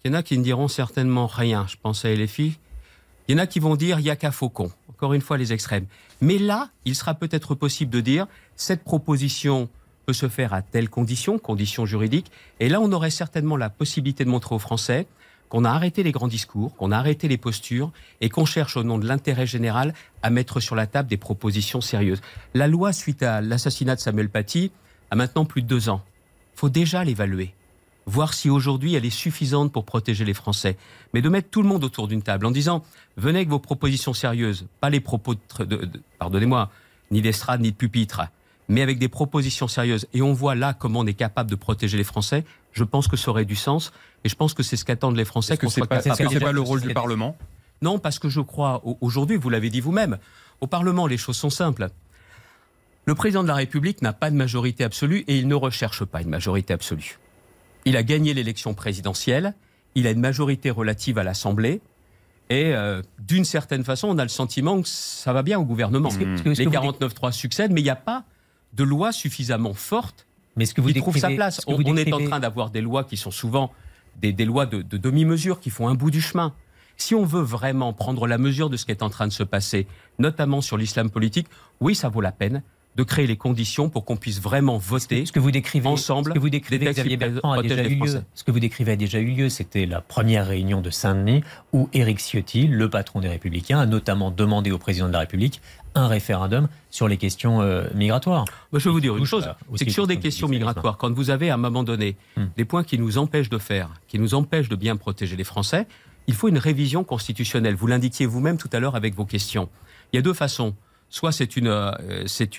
[0.04, 2.58] Il y en a qui ne diront certainement rien, je pense à LFI.
[3.28, 4.72] Il y en a qui vont dire il n'y a qu'à Faucon.
[4.90, 5.86] Encore une fois, les extrêmes.
[6.22, 8.26] Mais là, il sera peut-être possible de dire
[8.56, 9.70] cette proposition
[10.06, 12.32] peut se faire à telles conditions, conditions juridiques.
[12.60, 15.06] Et là, on aurait certainement la possibilité de montrer aux Français
[15.50, 17.92] qu'on a arrêté les grands discours, qu'on a arrêté les postures
[18.22, 19.94] et qu'on cherche au nom de l'intérêt général
[20.24, 22.22] à mettre sur la table des propositions sérieuses.
[22.54, 24.72] La loi suite à l'assassinat de Samuel Paty
[25.12, 26.02] a maintenant plus de deux ans.
[26.56, 27.54] Il faut déjà l'évaluer
[28.10, 30.78] voir si aujourd'hui elle est suffisante pour protéger les Français.
[31.14, 32.84] Mais de mettre tout le monde autour d'une table en disant
[33.18, 36.70] venez avec vos propositions sérieuses, pas les propos de, pardonnez-moi,
[37.12, 38.22] ni d'estrade ni de pupitre,
[38.68, 40.08] mais avec des propositions sérieuses.
[40.14, 42.46] Et on voit là comment on est capable de protéger les Français.
[42.72, 43.92] Je pense que ça aurait du sens.
[44.24, 45.54] Et je pense que c'est ce qu'attendent les Français.
[45.54, 47.36] Est-ce que c'est pas, pas le rôle du Parlement?
[47.82, 50.18] Non, parce que je crois, aujourd'hui, vous l'avez dit vous-même,
[50.62, 51.88] au Parlement, les choses sont simples.
[53.06, 56.22] Le président de la République n'a pas de majorité absolue et il ne recherche pas
[56.22, 57.18] une majorité absolue.
[57.90, 59.56] Il a gagné l'élection présidentielle,
[59.96, 61.82] il a une majorité relative à l'Assemblée,
[62.52, 66.10] et euh, d'une certaine façon, on a le sentiment que ça va bien au gouvernement.
[66.46, 68.26] Les 49-3 succèdent, mais il n'y a pas
[68.74, 71.62] de loi suffisamment forte mais ce que vous qui trouve sa place.
[71.68, 73.72] On, est en train d'avoir des lois qui sont souvent
[74.22, 76.54] des, lois de, de demi-mesure, qui font un bout du chemin.
[76.98, 79.44] Si on veut vraiment prendre la mesure de ce qui est en train de se
[79.44, 79.88] passer,
[80.20, 81.48] notamment sur l'islam politique,
[81.80, 82.62] oui, ça vaut la peine
[82.96, 86.34] de créer les conditions pour qu'on puisse vraiment voter ce que vous décrivez, ensemble ce
[86.34, 88.22] que vous décrivez, Xavier Bertrand a déjà eu lieu.
[88.34, 89.50] Ce que vous décrivez a déjà eu lieu.
[89.50, 94.32] C'était la première réunion de Saint-Denis où Éric Ciotti, le patron des Républicains, a notamment
[94.32, 95.62] demandé au président de la République
[95.96, 98.46] un référendum sur les questions euh, migratoires.
[98.74, 101.50] je vais vous dire une chose, c'est que sur des questions migratoires, quand vous avez
[101.50, 102.46] à un moment donné hmm.
[102.58, 105.88] des points qui nous empêchent de faire, qui nous empêchent de bien protéger les Français,
[106.28, 107.76] il faut une révision constitutionnelle.
[107.76, 109.70] Vous l'indiquiez vous-même tout à l'heure avec vos questions.
[110.12, 110.76] Il y a deux façons
[111.10, 111.92] soit c'est une, euh,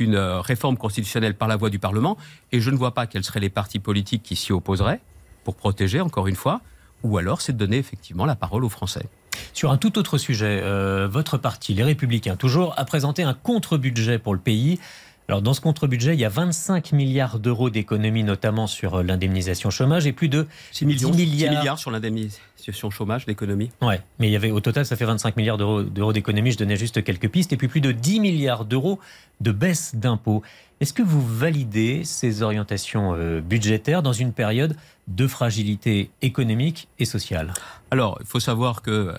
[0.01, 2.17] euh, réforme constitutionnelle par la voie du Parlement,
[2.53, 5.01] et je ne vois pas quels seraient les partis politiques qui s'y opposeraient,
[5.45, 6.61] pour protéger, encore une fois,
[7.03, 9.07] ou alors c'est de donner effectivement la parole aux Français.
[9.53, 14.19] Sur un tout autre sujet, euh, votre parti, les Républicains, toujours, a présenté un contre-budget
[14.19, 14.79] pour le pays.
[15.31, 20.05] Alors dans ce contre-budget, il y a 25 milliards d'euros d'économies, notamment sur l'indemnisation chômage,
[20.09, 23.71] et plus de 6 millions, 10 milliards, 6 milliards sur l'indemnisation chômage, l'économie.
[23.81, 26.51] Ouais, mais il y avait au total, ça fait 25 milliards d'euros d'économie.
[26.51, 27.53] Je donnais juste quelques pistes.
[27.53, 28.99] Et puis plus de 10 milliards d'euros
[29.41, 30.43] de baisse d'impôts.
[30.81, 34.75] Est-ce que vous validez ces orientations euh, budgétaires dans une période
[35.07, 37.55] de fragilité économique et sociale?
[37.93, 39.15] Alors, il faut savoir que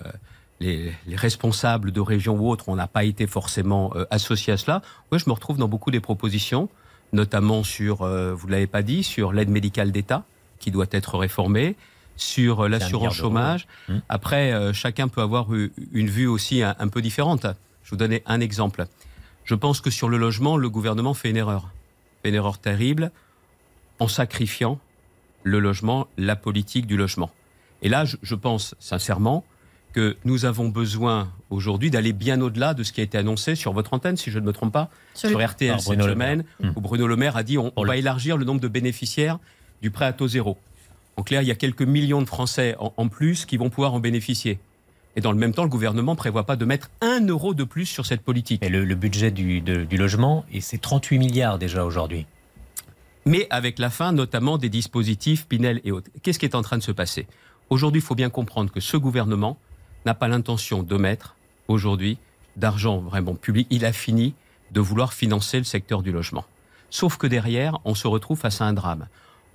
[0.62, 4.56] euh, les, responsables de régions ou autres, on n'a pas été forcément euh, associés à
[4.56, 4.82] cela.
[5.10, 6.68] Moi, je me retrouve dans beaucoup des propositions,
[7.12, 10.24] notamment sur, vous ne l'avez pas dit, sur l'aide médicale d'État
[10.58, 11.76] qui doit être réformée,
[12.16, 13.66] sur euh, l'assurance chômage.
[13.88, 13.98] Mmh.
[14.08, 17.46] Après, euh, chacun peut avoir une vue aussi un, peu différente.
[17.84, 18.86] Je vous donner un exemple.
[19.44, 21.70] Je pense que sur le logement, le gouvernement fait une erreur.
[22.22, 23.10] Fait une erreur terrible
[23.98, 24.78] en sacrifiant
[25.42, 27.30] le logement, la politique du logement.
[27.82, 29.44] Et là, je, pense sincèrement
[29.92, 33.72] que nous avons besoin aujourd'hui d'aller bien au-delà de ce qui a été annoncé sur
[33.72, 36.70] votre antenne, si je ne me trompe pas, sur, RTL cette semaine, mmh.
[36.76, 39.38] où Bruno Le Maire a dit on, on va élargir le nombre de bénéficiaires
[39.82, 40.58] du prêt à taux zéro.
[41.16, 44.00] En clair, il y a quelques millions de Français en, plus qui vont pouvoir en
[44.00, 44.58] bénéficier.
[45.14, 47.64] Et dans le même temps, le gouvernement ne prévoit pas de mettre un euro de
[47.64, 48.64] plus sur cette politique.
[48.64, 52.26] Et le, budget du, du logement, et c'est 38 milliards déjà aujourd'hui.
[53.26, 56.10] Mais avec la fin notamment des dispositifs Pinel et autres.
[56.22, 57.26] Qu'est-ce qui est en train de se passer?
[57.68, 59.58] Aujourd'hui, il faut bien comprendre que ce gouvernement
[60.06, 61.36] n'a pas l'intention de mettre
[61.68, 62.18] aujourd'hui
[62.56, 63.66] d'argent vraiment public.
[63.70, 64.34] Il a fini
[64.72, 66.44] de vouloir financer le secteur du logement.
[66.90, 69.06] Sauf que derrière, on se retrouve face à un drame.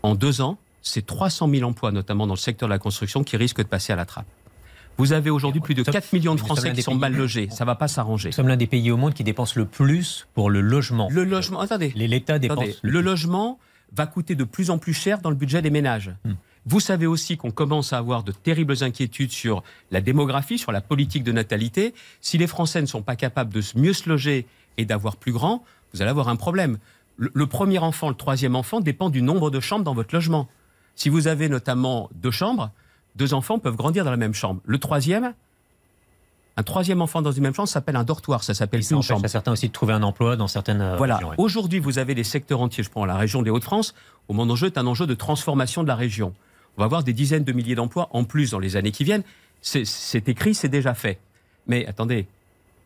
[0.04, 3.38] En deux ans, c'est 300 000 emplois, notamment dans le secteur de la construction, qui
[3.38, 4.26] risquent de passer à la trappe.
[4.98, 7.50] Vous avez aujourd'hui plus de 4 millions de Français qui sont mal logés.
[7.52, 8.30] Ça ne va pas s'arranger.
[8.30, 11.08] Nous sommes l'un des pays au monde qui dépense le plus pour le logement.
[11.12, 11.94] Le logement, attendez.
[11.96, 12.80] L'État dépense.
[12.82, 13.60] le, logement
[13.92, 16.12] va coûter de plus en plus cher dans le budget des ménages.
[16.26, 16.34] Hmm.
[16.68, 20.82] Vous savez aussi qu'on commence à avoir de terribles inquiétudes sur la démographie, sur la
[20.82, 21.94] politique de natalité.
[22.20, 24.46] Si les Français ne sont pas capables de mieux se loger
[24.78, 25.64] et d'avoir plus grand,
[25.94, 26.78] vous allez avoir un problème.
[27.18, 30.48] le premier enfant, le troisième enfant dépend du nombre de chambres dans votre logement.
[30.96, 32.72] Si vous avez notamment deux chambres,
[33.16, 34.62] deux enfants peuvent grandir dans la même chambre.
[34.66, 35.34] Le troisième,
[36.58, 39.24] un troisième enfant dans une même chambre, s'appelle un dortoir, ça s'appelle une chambre.
[39.24, 41.20] à certains aussi de trouver un emploi dans certaines euh, voilà.
[41.38, 42.84] Aujourd'hui, vous avez des secteurs entiers.
[42.84, 43.94] Je prends la région des Hauts-de-France.
[44.28, 46.34] Au mon enjeu est un enjeu de transformation de la région.
[46.78, 49.24] On va avoir des dizaines de milliers d'emplois en plus dans les années qui viennent.
[49.62, 51.20] C'est écrit, c'est déjà fait.
[51.66, 52.28] Mais attendez,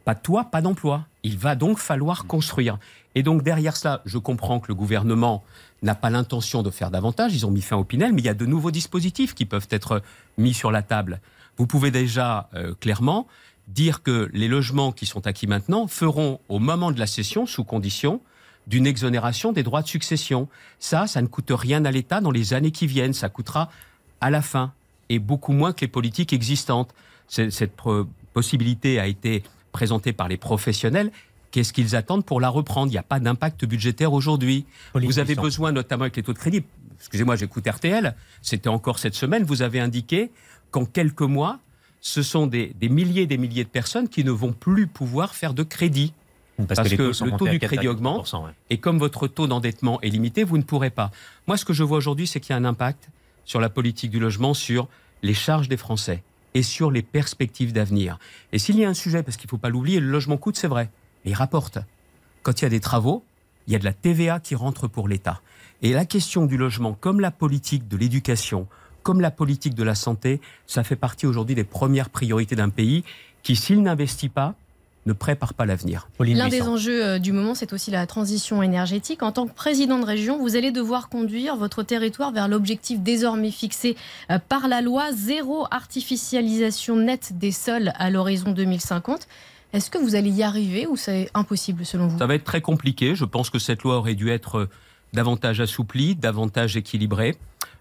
[0.06, 1.06] pas de toit, pas d'emploi.
[1.24, 2.80] Il va donc falloir construire.
[3.16, 5.44] Et donc derrière cela, je comprends que le gouvernement
[5.82, 7.36] n'a pas l'intention de faire davantage.
[7.36, 9.68] Ils ont mis fin au Pinel, mais il y a de nouveaux dispositifs qui peuvent
[9.70, 10.02] être
[10.38, 11.20] mis sur la table.
[11.58, 13.28] Vous pouvez déjà euh, clairement
[13.68, 17.64] dire que les logements qui sont acquis maintenant feront au moment de la cession, sous
[17.64, 18.22] condition,
[18.68, 20.48] d'une exonération des droits de succession.
[20.80, 23.14] Ça, ça ne coûte rien à l'État dans les années qui viennent.
[23.14, 23.70] Ça coûtera
[24.22, 24.74] à la fin
[25.10, 26.94] et beaucoup moins que les politiques existantes.
[27.28, 27.74] Cette
[28.34, 31.12] possibilité a été présentée par les professionnels.
[31.52, 32.88] Qu'est-ce qu'ils attendent pour la reprendre?
[32.88, 34.66] Il n'y a pas d'impact budgétaire aujourd'hui.
[34.94, 36.64] Vous avez besoin, notamment avec les taux de crédit,
[37.02, 40.32] excusez-moi, j'écoute RTL, c'était encore cette semaine, vous avez indiqué
[40.70, 41.60] qu'en quelques mois,
[42.00, 45.54] ce sont des, milliers et des milliers de personnes qui ne vont plus pouvoir faire
[45.54, 46.14] de crédit.
[46.68, 48.34] Parce, que, le taux du crédit augmente
[48.70, 51.12] et comme votre taux d'endettement est limité, vous ne pourrez pas.
[51.48, 53.10] Moi, ce que je vois aujourd'hui, c'est qu'il y a un impact
[53.46, 54.88] sur la politique du logement, sur
[55.24, 58.18] les charges des Français et sur les perspectives d'avenir.
[58.52, 60.58] Et s'il y a un sujet, parce qu'il ne faut pas l'oublier, le logement coûte,
[60.58, 60.90] c'est vrai,
[61.24, 61.80] mais il rapporte.
[62.44, 63.24] Quand il y a des travaux,
[63.68, 65.42] il y a de la TVA qui rentre pour l'État.
[65.82, 68.68] Et la question du logement, comme la politique de l'éducation,
[69.04, 73.04] comme la politique de la santé, ça fait partie aujourd'hui des premières priorités d'un pays
[73.44, 74.56] qui, s'il n'investit pas,
[75.06, 76.08] ne prépare pas l'avenir.
[76.20, 79.24] L'un des enjeux euh, du moment, c'est aussi la transition énergétique.
[79.24, 83.52] En tant que président de région, vous allez devoir conduire votre territoire vers l'objectif désormais
[83.52, 83.96] fixé
[84.30, 89.28] euh, par la loi zéro artificialisation nette des sols à l'horizon 2050.
[89.74, 92.20] Est-ce que vous allez y arriver ou c'est impossible selon vous?
[92.20, 93.16] Ça va être très compliqué.
[93.16, 94.70] Je pense que cette loi aurait dû être euh,
[95.14, 97.38] davantage assouplie, davantage équilibrée.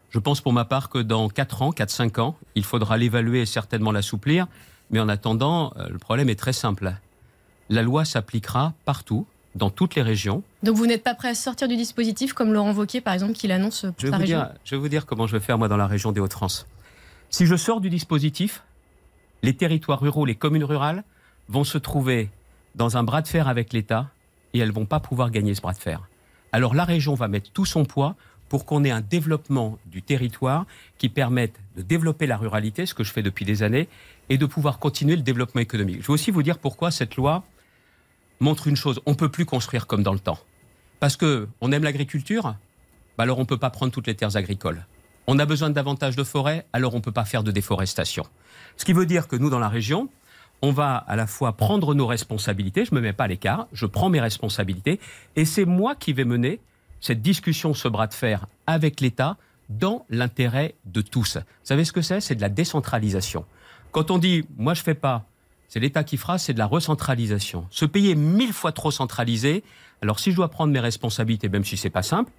[0.08, 3.46] Je pense pour ma part que dans 4 ans, 4-5 ans, il faudra l'évaluer et
[3.46, 4.46] certainement l'assouplir.
[4.90, 6.92] Mais en attendant, le problème est très simple
[7.70, 10.42] la loi s'appliquera partout, dans toutes les régions.
[10.62, 13.48] Donc vous n'êtes pas prêt à sortir du dispositif comme Laurent Wauquiez, par exemple, qui
[13.48, 15.76] l'annonce pour je sa région Je vais vous dire comment je vais faire, moi, dans
[15.76, 16.66] la région des Hauts-de-France.
[17.30, 18.62] Si je sors du dispositif,
[19.42, 21.04] les territoires ruraux, les communes rurales
[21.48, 22.30] vont se trouver
[22.74, 24.08] dans un bras de fer avec l'État
[24.52, 26.08] et elles vont pas pouvoir gagner ce bras de fer.
[26.52, 28.16] Alors la région va mettre tout son poids
[28.48, 30.66] pour qu'on ait un développement du territoire
[30.98, 33.88] qui permette de développer la ruralité, ce que je fais depuis des années,
[34.28, 36.02] et de pouvoir continuer le développement économique.
[36.02, 37.44] Je vais aussi vous dire pourquoi cette loi
[38.40, 40.38] montre une chose, on ne peut plus construire comme dans le temps.
[40.98, 42.54] Parce que on aime l'agriculture,
[43.16, 44.84] bah alors on ne peut pas prendre toutes les terres agricoles.
[45.26, 48.24] On a besoin de davantage de forêts, alors on ne peut pas faire de déforestation.
[48.76, 50.08] Ce qui veut dire que nous, dans la région,
[50.62, 53.66] on va à la fois prendre nos responsabilités, je ne me mets pas à l'écart,
[53.72, 55.00] je prends mes responsabilités,
[55.36, 56.60] et c'est moi qui vais mener
[57.00, 59.36] cette discussion, ce bras de fer avec l'État
[59.68, 61.36] dans l'intérêt de tous.
[61.36, 62.20] Vous savez ce que c'est?
[62.20, 63.44] C'est de la décentralisation.
[63.92, 65.24] Quand on dit, moi je fais pas,
[65.70, 67.64] c'est l'État qui fera, c'est de la recentralisation.
[67.70, 69.62] Ce pays est mille fois trop centralisé.
[70.02, 72.32] Alors si je dois prendre mes responsabilités, même si c'est pas simple,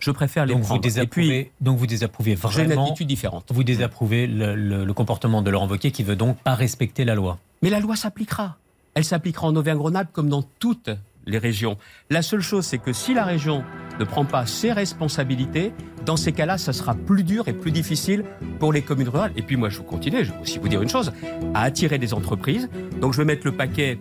[0.00, 0.74] je préfère les donc prendre.
[0.74, 2.68] Vous désapprouvez, donc vous désapprouvez vraiment.
[2.68, 3.46] J'ai une attitude différente.
[3.50, 7.38] Vous désapprouvez le, comportement de Laurent Wauquiez qui veut donc pas respecter la loi.
[7.62, 8.56] Mais la loi s'appliquera.
[8.94, 10.90] Elle s'appliquera en Auvergne-Rhône-Alpes comme dans toutes
[11.26, 11.76] les régions.
[12.08, 13.64] La seule chose, c'est que si la région
[13.98, 15.72] ne prend pas ses responsabilités,
[16.06, 18.24] dans ces cas-là, ça sera plus dur et plus difficile
[18.58, 19.32] pour les communes rurales.
[19.36, 21.12] Et puis moi, je vous continue, je vais aussi vous dire une chose,
[21.54, 22.68] à attirer des entreprises.
[23.00, 23.98] Donc je vais mettre le paquet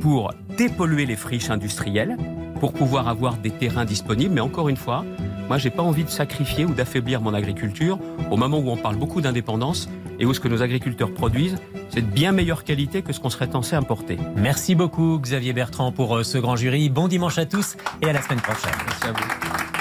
[0.00, 2.16] pour dépolluer les friches industrielles,
[2.60, 4.34] pour pouvoir avoir des terrains disponibles.
[4.34, 5.04] Mais encore une fois,
[5.48, 7.98] moi, j'ai pas envie de sacrifier ou d'affaiblir mon agriculture
[8.30, 9.88] au moment où on parle beaucoup d'indépendance
[10.22, 11.56] et où ce que nos agriculteurs produisent,
[11.90, 14.16] c'est de bien meilleure qualité que ce qu'on serait censé importer.
[14.36, 16.88] Merci beaucoup, Xavier Bertrand, pour euh, ce grand jury.
[16.88, 18.72] Bon dimanche à tous et à la semaine prochaine.
[18.86, 19.71] Merci à vous.